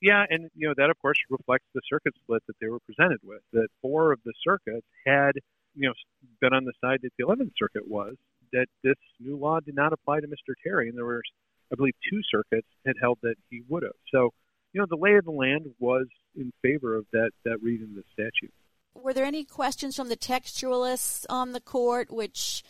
Yeah, 0.00 0.24
and 0.28 0.50
you 0.54 0.68
know 0.68 0.74
that 0.76 0.90
of 0.90 0.98
course 1.00 1.18
reflects 1.28 1.66
the 1.74 1.82
circuit 1.88 2.14
split 2.22 2.42
that 2.46 2.56
they 2.60 2.68
were 2.68 2.80
presented 2.80 3.20
with. 3.22 3.42
That 3.52 3.68
four 3.82 4.12
of 4.12 4.20
the 4.24 4.32
circuits 4.42 4.86
had 5.06 5.32
you 5.74 5.88
know 5.88 5.94
been 6.40 6.54
on 6.54 6.64
the 6.64 6.72
side 6.80 7.00
that 7.02 7.10
the 7.18 7.24
11th 7.24 7.52
Circuit 7.58 7.86
was 7.86 8.16
that 8.52 8.66
this 8.82 8.96
new 9.20 9.36
law 9.36 9.60
did 9.60 9.74
not 9.74 9.92
apply 9.92 10.20
to 10.20 10.26
Mr. 10.26 10.54
Terry, 10.64 10.88
and 10.88 10.98
there 10.98 11.04
were, 11.04 11.22
I 11.72 11.76
believe, 11.76 11.94
two 12.10 12.20
circuits 12.30 12.66
had 12.84 12.96
held 13.00 13.18
that 13.22 13.36
he 13.48 13.62
would 13.68 13.84
have. 13.84 13.92
So 14.12 14.30
you 14.72 14.80
know, 14.80 14.86
the 14.88 14.96
lay 14.96 15.14
of 15.14 15.24
the 15.24 15.30
land 15.30 15.66
was 15.78 16.06
in 16.36 16.52
favor 16.62 16.94
of 16.96 17.06
that, 17.12 17.30
that 17.44 17.62
reading 17.62 17.88
of 17.90 17.96
the 17.96 18.04
statute. 18.12 18.52
Were 18.94 19.12
there 19.12 19.24
any 19.24 19.44
questions 19.44 19.96
from 19.96 20.08
the 20.08 20.16
textualists 20.16 21.26
on 21.28 21.52
the 21.52 21.60
court 21.60 22.10
which 22.10 22.62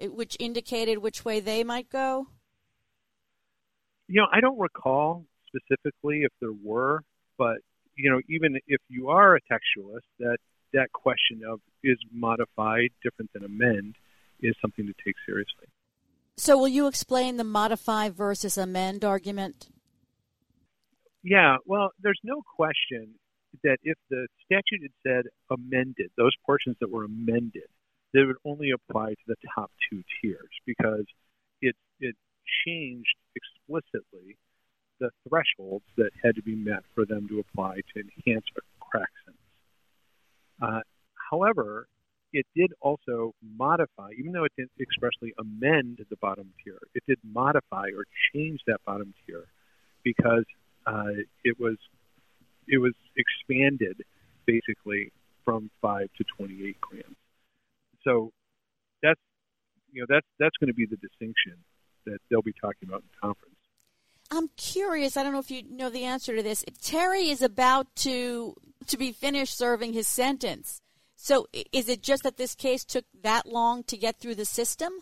which 0.00 0.36
indicated 0.40 0.98
which 0.98 1.24
way 1.24 1.38
they 1.40 1.62
might 1.62 1.88
go? 1.88 2.26
You 4.08 4.22
know, 4.22 4.26
I 4.32 4.40
don't 4.40 4.58
recall 4.58 5.24
specifically 5.54 6.22
if 6.22 6.32
there 6.40 6.52
were, 6.52 7.02
but 7.38 7.58
you 7.96 8.10
know, 8.10 8.20
even 8.28 8.58
if 8.66 8.80
you 8.88 9.08
are 9.08 9.36
a 9.36 9.40
textualist, 9.40 10.06
that 10.18 10.38
that 10.72 10.92
question 10.92 11.42
of 11.48 11.60
is 11.82 11.98
modified 12.12 12.90
different 13.02 13.30
than 13.32 13.44
amend 13.44 13.96
is 14.40 14.54
something 14.60 14.86
to 14.86 14.92
take 15.04 15.14
seriously. 15.24 15.66
So, 16.36 16.58
will 16.58 16.68
you 16.68 16.88
explain 16.88 17.36
the 17.36 17.44
modify 17.44 18.08
versus 18.10 18.58
amend 18.58 19.04
argument? 19.04 19.68
Yeah, 21.22 21.56
well, 21.64 21.90
there's 22.02 22.20
no 22.24 22.42
question 22.56 23.14
that 23.62 23.78
if 23.82 23.96
the 24.10 24.26
statute 24.44 24.82
had 24.82 24.90
said 25.06 25.24
amended, 25.50 26.10
those 26.16 26.32
portions 26.44 26.76
that 26.80 26.90
were 26.90 27.04
amended, 27.04 27.68
they 28.12 28.24
would 28.24 28.36
only 28.44 28.70
apply 28.72 29.10
to 29.10 29.24
the 29.26 29.36
top 29.54 29.70
two 29.90 30.02
tiers 30.20 30.50
because 30.66 31.04
it 31.62 31.76
it 32.00 32.16
changed 32.66 33.14
thresholds 35.34 35.84
that 35.96 36.10
had 36.22 36.34
to 36.36 36.42
be 36.42 36.54
met 36.54 36.82
for 36.94 37.04
them 37.04 37.26
to 37.28 37.40
apply 37.40 37.76
to 37.94 38.00
enhance 38.00 38.44
a 38.56 38.60
crack 38.80 39.08
sentence. 39.24 39.40
Uh, 40.62 40.80
however, 41.30 41.86
it 42.32 42.46
did 42.56 42.72
also 42.80 43.32
modify, 43.56 44.10
even 44.18 44.32
though 44.32 44.44
it 44.44 44.52
didn't 44.56 44.72
expressly 44.80 45.32
amend 45.38 46.04
the 46.10 46.16
bottom 46.16 46.52
tier, 46.62 46.78
it 46.94 47.02
did 47.06 47.18
modify 47.24 47.86
or 47.96 48.04
change 48.32 48.60
that 48.66 48.78
bottom 48.84 49.14
tier 49.26 49.44
because 50.02 50.44
uh, 50.86 51.14
it 51.44 51.58
was 51.58 51.76
it 52.66 52.78
was 52.78 52.94
expanded 53.16 54.02
basically 54.46 55.12
from 55.44 55.70
five 55.80 56.08
to 56.16 56.24
28 56.36 56.80
grams. 56.80 57.16
So 58.02 58.32
that's 59.02 59.20
you 59.92 60.02
know 60.02 60.06
that's 60.08 60.26
that's 60.38 60.56
going 60.58 60.68
to 60.68 60.74
be 60.74 60.86
the 60.86 60.96
distinction 60.96 61.56
that 62.06 62.18
they'll 62.30 62.42
be 62.42 62.54
talking 62.60 62.88
about 62.88 63.02
in 63.02 63.08
conference. 63.20 63.53
I'm 64.34 64.48
curious. 64.56 65.16
I 65.16 65.22
don't 65.22 65.32
know 65.32 65.38
if 65.38 65.50
you 65.50 65.62
know 65.70 65.90
the 65.90 66.04
answer 66.04 66.34
to 66.36 66.42
this. 66.42 66.64
Terry 66.82 67.28
is 67.28 67.42
about 67.42 67.94
to 67.96 68.54
to 68.86 68.96
be 68.98 69.12
finished 69.12 69.56
serving 69.56 69.92
his 69.92 70.06
sentence. 70.06 70.80
So 71.16 71.46
is 71.72 71.88
it 71.88 72.02
just 72.02 72.24
that 72.24 72.36
this 72.36 72.54
case 72.54 72.84
took 72.84 73.04
that 73.22 73.46
long 73.46 73.82
to 73.84 73.96
get 73.96 74.18
through 74.18 74.34
the 74.34 74.44
system? 74.44 74.92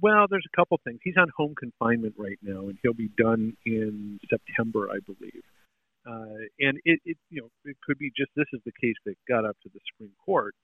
Well, 0.00 0.26
there's 0.28 0.46
a 0.52 0.56
couple 0.56 0.80
things. 0.82 0.98
He's 1.04 1.16
on 1.16 1.28
home 1.36 1.54
confinement 1.56 2.14
right 2.18 2.38
now, 2.42 2.68
and 2.68 2.76
he'll 2.82 2.94
be 2.94 3.10
done 3.16 3.56
in 3.64 4.18
September, 4.28 4.88
I 4.90 4.98
believe. 5.06 5.42
Uh, 6.06 6.42
and 6.58 6.78
it, 6.84 7.00
it, 7.04 7.16
you 7.30 7.42
know, 7.42 7.48
it 7.64 7.76
could 7.86 7.98
be 7.98 8.10
just 8.16 8.30
this 8.34 8.46
is 8.52 8.60
the 8.64 8.72
case 8.80 8.96
that 9.06 9.14
got 9.28 9.44
up 9.44 9.56
to 9.62 9.70
the 9.72 9.80
Supreme 9.92 10.12
Court 10.24 10.54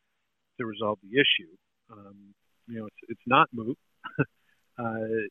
to 0.59 0.67
resolve 0.67 0.99
the 1.03 1.19
issue. 1.19 1.51
Um, 1.91 2.35
you 2.67 2.81
know, 2.81 2.87
it's 2.87 2.97
it's 3.09 3.27
not 3.27 3.49
moot. 3.53 3.79
uh, 4.79 5.29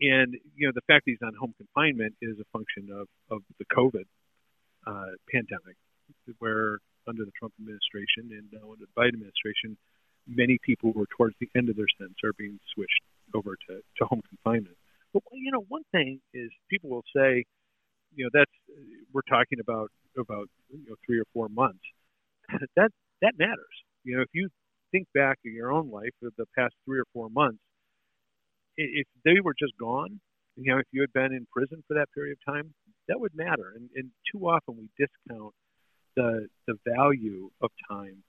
and 0.00 0.36
you 0.54 0.66
know 0.66 0.72
the 0.74 0.84
fact 0.86 1.06
that 1.06 1.12
he's 1.12 1.26
on 1.26 1.34
home 1.34 1.54
confinement 1.56 2.14
is 2.20 2.36
a 2.38 2.44
function 2.52 2.88
of 2.92 3.08
of 3.30 3.42
the 3.58 3.64
COVID 3.72 4.04
uh, 4.86 5.16
pandemic, 5.32 5.76
where 6.38 6.78
under 7.08 7.24
the 7.24 7.32
Trump 7.38 7.54
administration 7.60 8.34
and 8.34 8.44
now 8.52 8.72
under 8.72 8.84
the 8.84 8.94
Biden 8.98 9.14
administration, 9.14 9.76
many 10.26 10.58
people 10.62 10.92
who 10.92 11.02
are 11.02 11.12
towards 11.16 11.34
the 11.40 11.48
end 11.56 11.68
of 11.68 11.76
their 11.76 11.90
sentence 11.98 12.18
are 12.24 12.32
being 12.34 12.58
switched 12.74 13.02
over 13.34 13.56
to, 13.68 13.80
to 13.98 14.04
home 14.04 14.22
confinement. 14.28 14.76
But 15.12 15.22
you 15.32 15.52
know, 15.52 15.64
one 15.68 15.84
thing 15.92 16.20
is 16.34 16.50
people 16.68 16.90
will 16.90 17.06
say, 17.14 17.44
you 18.14 18.24
know, 18.24 18.30
that's 18.32 18.52
we're 19.12 19.26
talking 19.28 19.60
about 19.60 19.90
about 20.18 20.48
you 20.70 20.84
know 20.88 20.96
three 21.06 21.18
or 21.18 21.26
four 21.32 21.48
months. 21.48 21.84
that 22.76 22.90
that 23.22 23.32
matters. 23.38 23.76
You 24.04 24.16
know, 24.16 24.22
if 24.22 24.30
you 24.32 24.48
think 24.92 25.06
back 25.14 25.38
in 25.44 25.54
your 25.54 25.72
own 25.72 25.90
life 25.90 26.14
of 26.22 26.32
the 26.36 26.46
past 26.56 26.74
three 26.84 26.98
or 26.98 27.06
four 27.12 27.28
months, 27.28 27.58
if 28.76 29.06
they 29.24 29.40
were 29.42 29.54
just 29.58 29.76
gone, 29.78 30.20
you 30.56 30.72
know, 30.72 30.78
if 30.78 30.86
you 30.90 31.00
had 31.02 31.12
been 31.12 31.32
in 31.32 31.46
prison 31.52 31.82
for 31.86 31.94
that 31.94 32.10
period 32.14 32.36
of 32.38 32.54
time, 32.54 32.74
that 33.08 33.20
would 33.20 33.34
matter. 33.34 33.72
And, 33.74 33.90
and 33.94 34.10
too 34.32 34.46
often 34.48 34.76
we 34.76 34.88
discount 34.98 35.54
the 36.16 36.48
the 36.66 36.74
value 36.86 37.50
of 37.60 37.70
time 37.88 38.22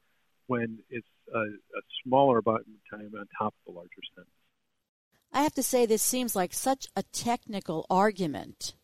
when 0.47 0.79
it's 0.89 1.07
a, 1.33 1.39
a 1.39 1.81
smaller 2.03 2.39
amount 2.45 2.62
of 2.62 2.99
time 2.99 3.12
on 3.17 3.25
top 3.38 3.53
of 3.53 3.73
the 3.73 3.77
larger 3.77 4.01
sentence. 4.15 4.33
I 5.33 5.43
have 5.43 5.53
to 5.55 5.63
say, 5.63 5.86
this 5.86 6.01
seems 6.01 6.36
like 6.36 6.53
such 6.53 6.88
a 6.95 7.03
technical 7.03 7.86
argument. 7.89 8.75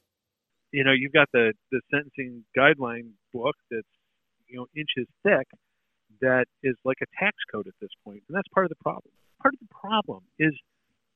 You 0.71 0.84
know, 0.84 0.91
you've 0.91 1.13
got 1.13 1.30
the 1.34 1.54
the 1.71 1.82
sentencing 1.91 2.45
guideline 2.58 3.12
book 3.34 3.56
that's 3.69 3.88
you 4.47 4.58
know 4.58 4.67
inches 4.76 5.08
thick 5.23 5.47
that 6.21 6.45
is 6.63 6.76
like 6.86 6.97
a 7.02 7.06
tax 7.19 7.36
code 7.52 7.67
at 7.67 7.73
this 7.82 7.91
point, 8.04 8.23
and 8.28 8.36
that's 8.36 8.47
part 8.54 8.65
of 8.65 8.69
the 8.69 8.82
problem. 8.82 9.13
Part 9.41 9.54
of 9.54 9.60
the 9.60 9.76
problem 9.76 10.23
is 10.39 10.54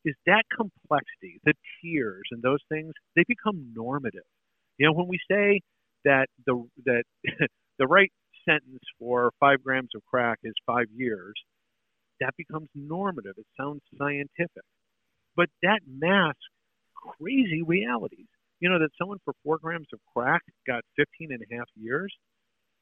is 0.08 0.16
that 0.26 0.44
complexity, 0.56 1.42
the 1.44 1.54
tiers 1.82 2.24
and 2.32 2.42
those 2.42 2.64
things, 2.70 2.94
they 3.16 3.24
become 3.28 3.74
normative. 3.76 4.24
You 4.78 4.88
know, 4.88 4.94
when 4.94 5.08
we 5.08 5.20
say 5.30 5.60
that 6.06 6.28
the 6.46 6.64
that 6.86 7.04
the 7.80 7.88
right 7.88 8.12
sentence 8.48 8.84
for 8.98 9.32
five 9.40 9.62
grams 9.62 9.90
of 9.96 10.02
crack 10.10 10.40
is 10.44 10.54
five 10.66 10.88
years, 10.96 11.34
that 12.22 12.34
becomes 12.38 12.70
normative. 12.74 13.34
It 13.38 13.46
sounds 13.60 13.82
scientific. 13.98 14.64
But 15.36 15.50
that 15.62 15.82
masks 15.86 16.40
crazy 16.96 17.62
realities. 17.62 18.28
You 18.62 18.70
know, 18.70 18.80
that 18.80 18.90
someone 18.98 19.20
for 19.26 19.34
four 19.44 19.60
grams 19.60 19.88
of 19.94 20.00
crack 20.16 20.42
got 20.66 20.84
15 20.96 21.32
and 21.32 21.42
a 21.42 21.56
half 21.56 21.68
years, 21.76 22.16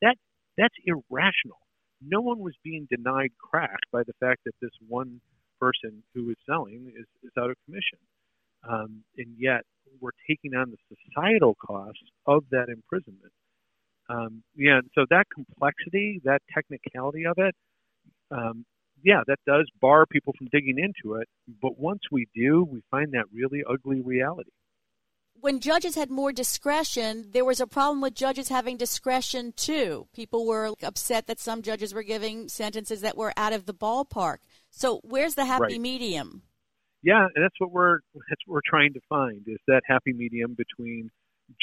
that 0.04 0.16
that's 0.58 0.76
irrational. 0.86 1.58
No 2.06 2.22
one 2.22 2.40
was 2.40 2.54
being 2.64 2.88
denied 2.90 3.32
crack 3.42 3.80
by 3.92 4.04
the 4.04 4.14
fact 4.20 4.42
that 4.46 4.54
this 4.62 4.72
one 4.88 5.22
person 5.60 6.04
who 6.14 6.30
is 6.30 6.38
selling 6.48 6.92
is, 6.98 7.06
is 7.24 7.32
out 7.40 7.50
of 7.50 7.56
commission. 7.66 8.00
Um, 8.68 9.04
and 9.18 9.28
yet 9.38 9.62
we're 10.02 10.12
taking 10.28 10.56
on 10.56 10.72
the 10.72 10.78
societal 10.90 11.56
costs 11.56 12.02
of 12.26 12.44
that 12.52 12.68
imprisonment. 12.70 13.32
Um, 14.10 14.44
yeah, 14.56 14.82
so 14.94 15.06
that 15.10 15.26
complexity, 15.34 16.22
that 16.24 16.42
technicality 16.54 17.26
of 17.26 17.38
it, 17.38 17.56
um, 18.32 18.66
yeah, 19.04 19.22
that 19.28 19.40
does 19.46 19.70
bar 19.82 20.06
people 20.06 20.34
from 20.38 20.48
digging 20.52 20.78
into 20.80 21.16
it. 21.16 21.28
But 21.62 21.78
once 21.78 22.02
we 22.12 22.28
do, 22.36 22.64
we 22.64 22.82
find 22.92 23.14
that 23.14 23.26
really 23.34 23.64
ugly 23.68 24.02
reality. 24.02 24.52
When 25.42 25.60
judges 25.60 25.96
had 25.96 26.10
more 26.10 26.32
discretion, 26.32 27.30
there 27.32 27.46
was 27.46 27.60
a 27.60 27.68
problem 27.68 28.02
with 28.02 28.16
judges 28.16 28.50
having 28.50 28.78
discretion 28.78 29.54
too. 29.56 30.08
People 30.14 30.48
were 30.48 30.72
upset 30.82 31.28
that 31.28 31.40
some 31.40 31.62
judges 31.62 31.94
were 31.94 32.04
giving 32.04 32.48
sentences 32.48 33.02
that 33.02 33.18
were 33.18 33.34
out 33.38 33.54
of 33.54 33.66
the 33.66 33.74
ballpark. 33.74 34.38
So, 34.78 35.00
where's 35.04 35.36
the 35.36 35.46
happy 35.46 35.64
right. 35.64 35.82
medium? 35.82 36.42
Yeah, 37.02 37.28
and 37.34 37.44
that's 37.44 37.56
what 37.60 37.72
we're 37.72 38.00
that's 38.14 38.42
what 38.46 38.56
we're 38.56 38.70
trying 38.70 38.92
to 38.94 39.00
find 39.08 39.42
is 39.48 39.60
that 39.68 39.82
happy 39.88 40.12
medium 40.12 40.54
between 40.56 41.10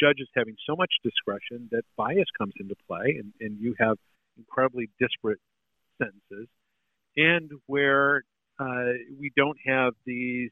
judges 0.01 0.29
having 0.35 0.57
so 0.67 0.75
much 0.75 0.91
discretion 1.05 1.69
that 1.73 1.83
bias 1.97 2.29
comes 2.39 2.55
into 2.59 2.75
play, 2.89 3.19
and, 3.19 3.35
and 3.41 3.61
you 3.61 3.75
have 3.79 3.99
incredibly 4.39 4.89
disparate 4.99 5.41
sentences, 5.99 6.49
and 7.17 7.51
where 7.67 8.23
uh, 8.59 8.97
we 9.21 9.31
don't 9.37 9.59
have 9.67 9.93
these 10.07 10.51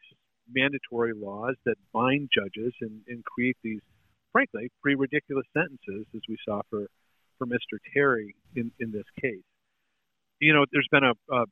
mandatory 0.52 1.12
laws 1.14 1.54
that 1.64 1.76
bind 1.94 2.28
judges 2.34 2.74
and, 2.82 3.00
and 3.08 3.24
create 3.24 3.56
these, 3.62 3.80
frankly, 4.32 4.70
pretty 4.82 4.96
ridiculous 4.96 5.46
sentences, 5.56 6.04
as 6.14 6.20
we 6.28 6.36
saw 6.46 6.60
for, 6.68 6.86
for 7.38 7.46
Mr. 7.46 7.78
Terry 7.94 8.34
in, 8.56 8.70
in 8.80 8.90
this 8.90 9.06
case. 9.18 9.44
You 10.40 10.52
know, 10.52 10.66
there's 10.72 10.88
been 10.90 11.04
a, 11.04 11.34
a 11.34 11.44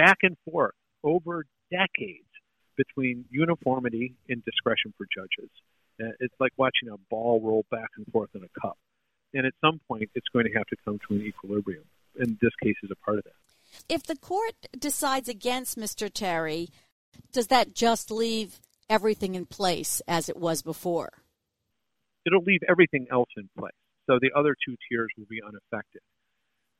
back 0.00 0.18
and 0.22 0.36
forth 0.50 0.74
over 1.04 1.44
decades 1.70 2.24
between 2.76 3.26
uniformity 3.30 4.14
and 4.28 4.42
discretion 4.44 4.94
for 4.96 5.06
judges. 5.14 5.50
Uh, 6.00 6.12
it's 6.20 6.34
like 6.40 6.52
watching 6.56 6.88
a 6.90 6.96
ball 7.10 7.40
roll 7.42 7.64
back 7.70 7.90
and 7.96 8.06
forth 8.10 8.30
in 8.34 8.42
a 8.42 8.60
cup. 8.60 8.78
And 9.34 9.46
at 9.46 9.52
some 9.60 9.80
point, 9.86 10.10
it's 10.14 10.26
going 10.32 10.46
to 10.46 10.52
have 10.52 10.66
to 10.66 10.76
come 10.84 10.98
to 11.06 11.14
an 11.14 11.22
equilibrium. 11.22 11.84
And 12.18 12.38
this 12.40 12.52
case 12.62 12.76
is 12.82 12.90
a 12.90 13.04
part 13.04 13.18
of 13.18 13.24
that. 13.24 13.32
If 13.88 14.02
the 14.04 14.16
court 14.16 14.54
decides 14.76 15.28
against 15.28 15.78
Mr. 15.78 16.10
Terry, 16.12 16.70
does 17.32 17.48
that 17.48 17.74
just 17.74 18.10
leave 18.10 18.58
everything 18.88 19.34
in 19.34 19.46
place 19.46 20.00
as 20.08 20.28
it 20.28 20.36
was 20.36 20.62
before? 20.62 21.10
It'll 22.26 22.42
leave 22.42 22.60
everything 22.68 23.06
else 23.12 23.28
in 23.36 23.48
place. 23.56 23.72
So 24.06 24.18
the 24.20 24.30
other 24.36 24.56
two 24.66 24.76
tiers 24.88 25.08
will 25.16 25.26
be 25.28 25.40
unaffected. 25.46 26.00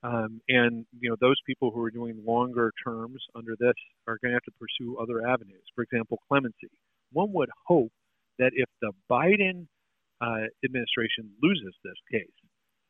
Um, 0.02 0.40
and 0.48 0.86
you 0.98 1.10
know 1.10 1.16
those 1.20 1.36
people 1.46 1.70
who 1.70 1.82
are 1.82 1.90
doing 1.90 2.22
longer 2.26 2.72
terms 2.84 3.22
under 3.34 3.54
this 3.58 3.74
are 4.06 4.18
going 4.22 4.30
to 4.30 4.36
have 4.36 4.42
to 4.44 4.52
pursue 4.58 4.96
other 4.98 5.26
avenues. 5.26 5.62
For 5.74 5.82
example, 5.82 6.18
clemency. 6.28 6.70
One 7.12 7.32
would 7.32 7.50
hope 7.66 7.92
that 8.38 8.52
if 8.54 8.68
the 8.80 8.92
Biden 9.10 9.66
uh, 10.20 10.46
administration 10.64 11.30
loses 11.42 11.74
this 11.84 11.94
case, 12.10 12.30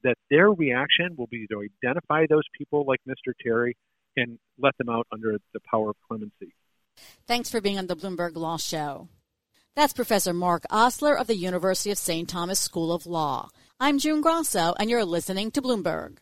that 0.04 0.14
their 0.30 0.52
reaction 0.52 1.16
will 1.16 1.26
be 1.26 1.46
to 1.48 1.66
identify 1.84 2.26
those 2.28 2.44
people 2.56 2.84
like 2.86 3.00
Mr. 3.08 3.32
Terry 3.44 3.76
and 4.16 4.38
let 4.58 4.76
them 4.78 4.88
out 4.88 5.06
under 5.12 5.38
the 5.52 5.60
power 5.68 5.90
of 5.90 5.96
clemency. 6.06 6.54
Thanks 7.26 7.50
for 7.50 7.60
being 7.60 7.78
on 7.78 7.86
the 7.86 7.96
Bloomberg 7.96 8.36
Law 8.36 8.56
Show. 8.56 9.08
That's 9.76 9.92
Professor 9.92 10.32
Mark 10.32 10.64
Osler 10.70 11.16
of 11.16 11.26
the 11.26 11.36
University 11.36 11.90
of 11.90 11.98
St. 11.98 12.28
Thomas 12.28 12.58
School 12.60 12.92
of 12.92 13.06
Law. 13.06 13.48
I'm 13.78 13.98
June 13.98 14.20
Grasso, 14.20 14.74
and 14.78 14.90
you're 14.90 15.04
listening 15.04 15.50
to 15.52 15.62
Bloomberg. 15.62 16.18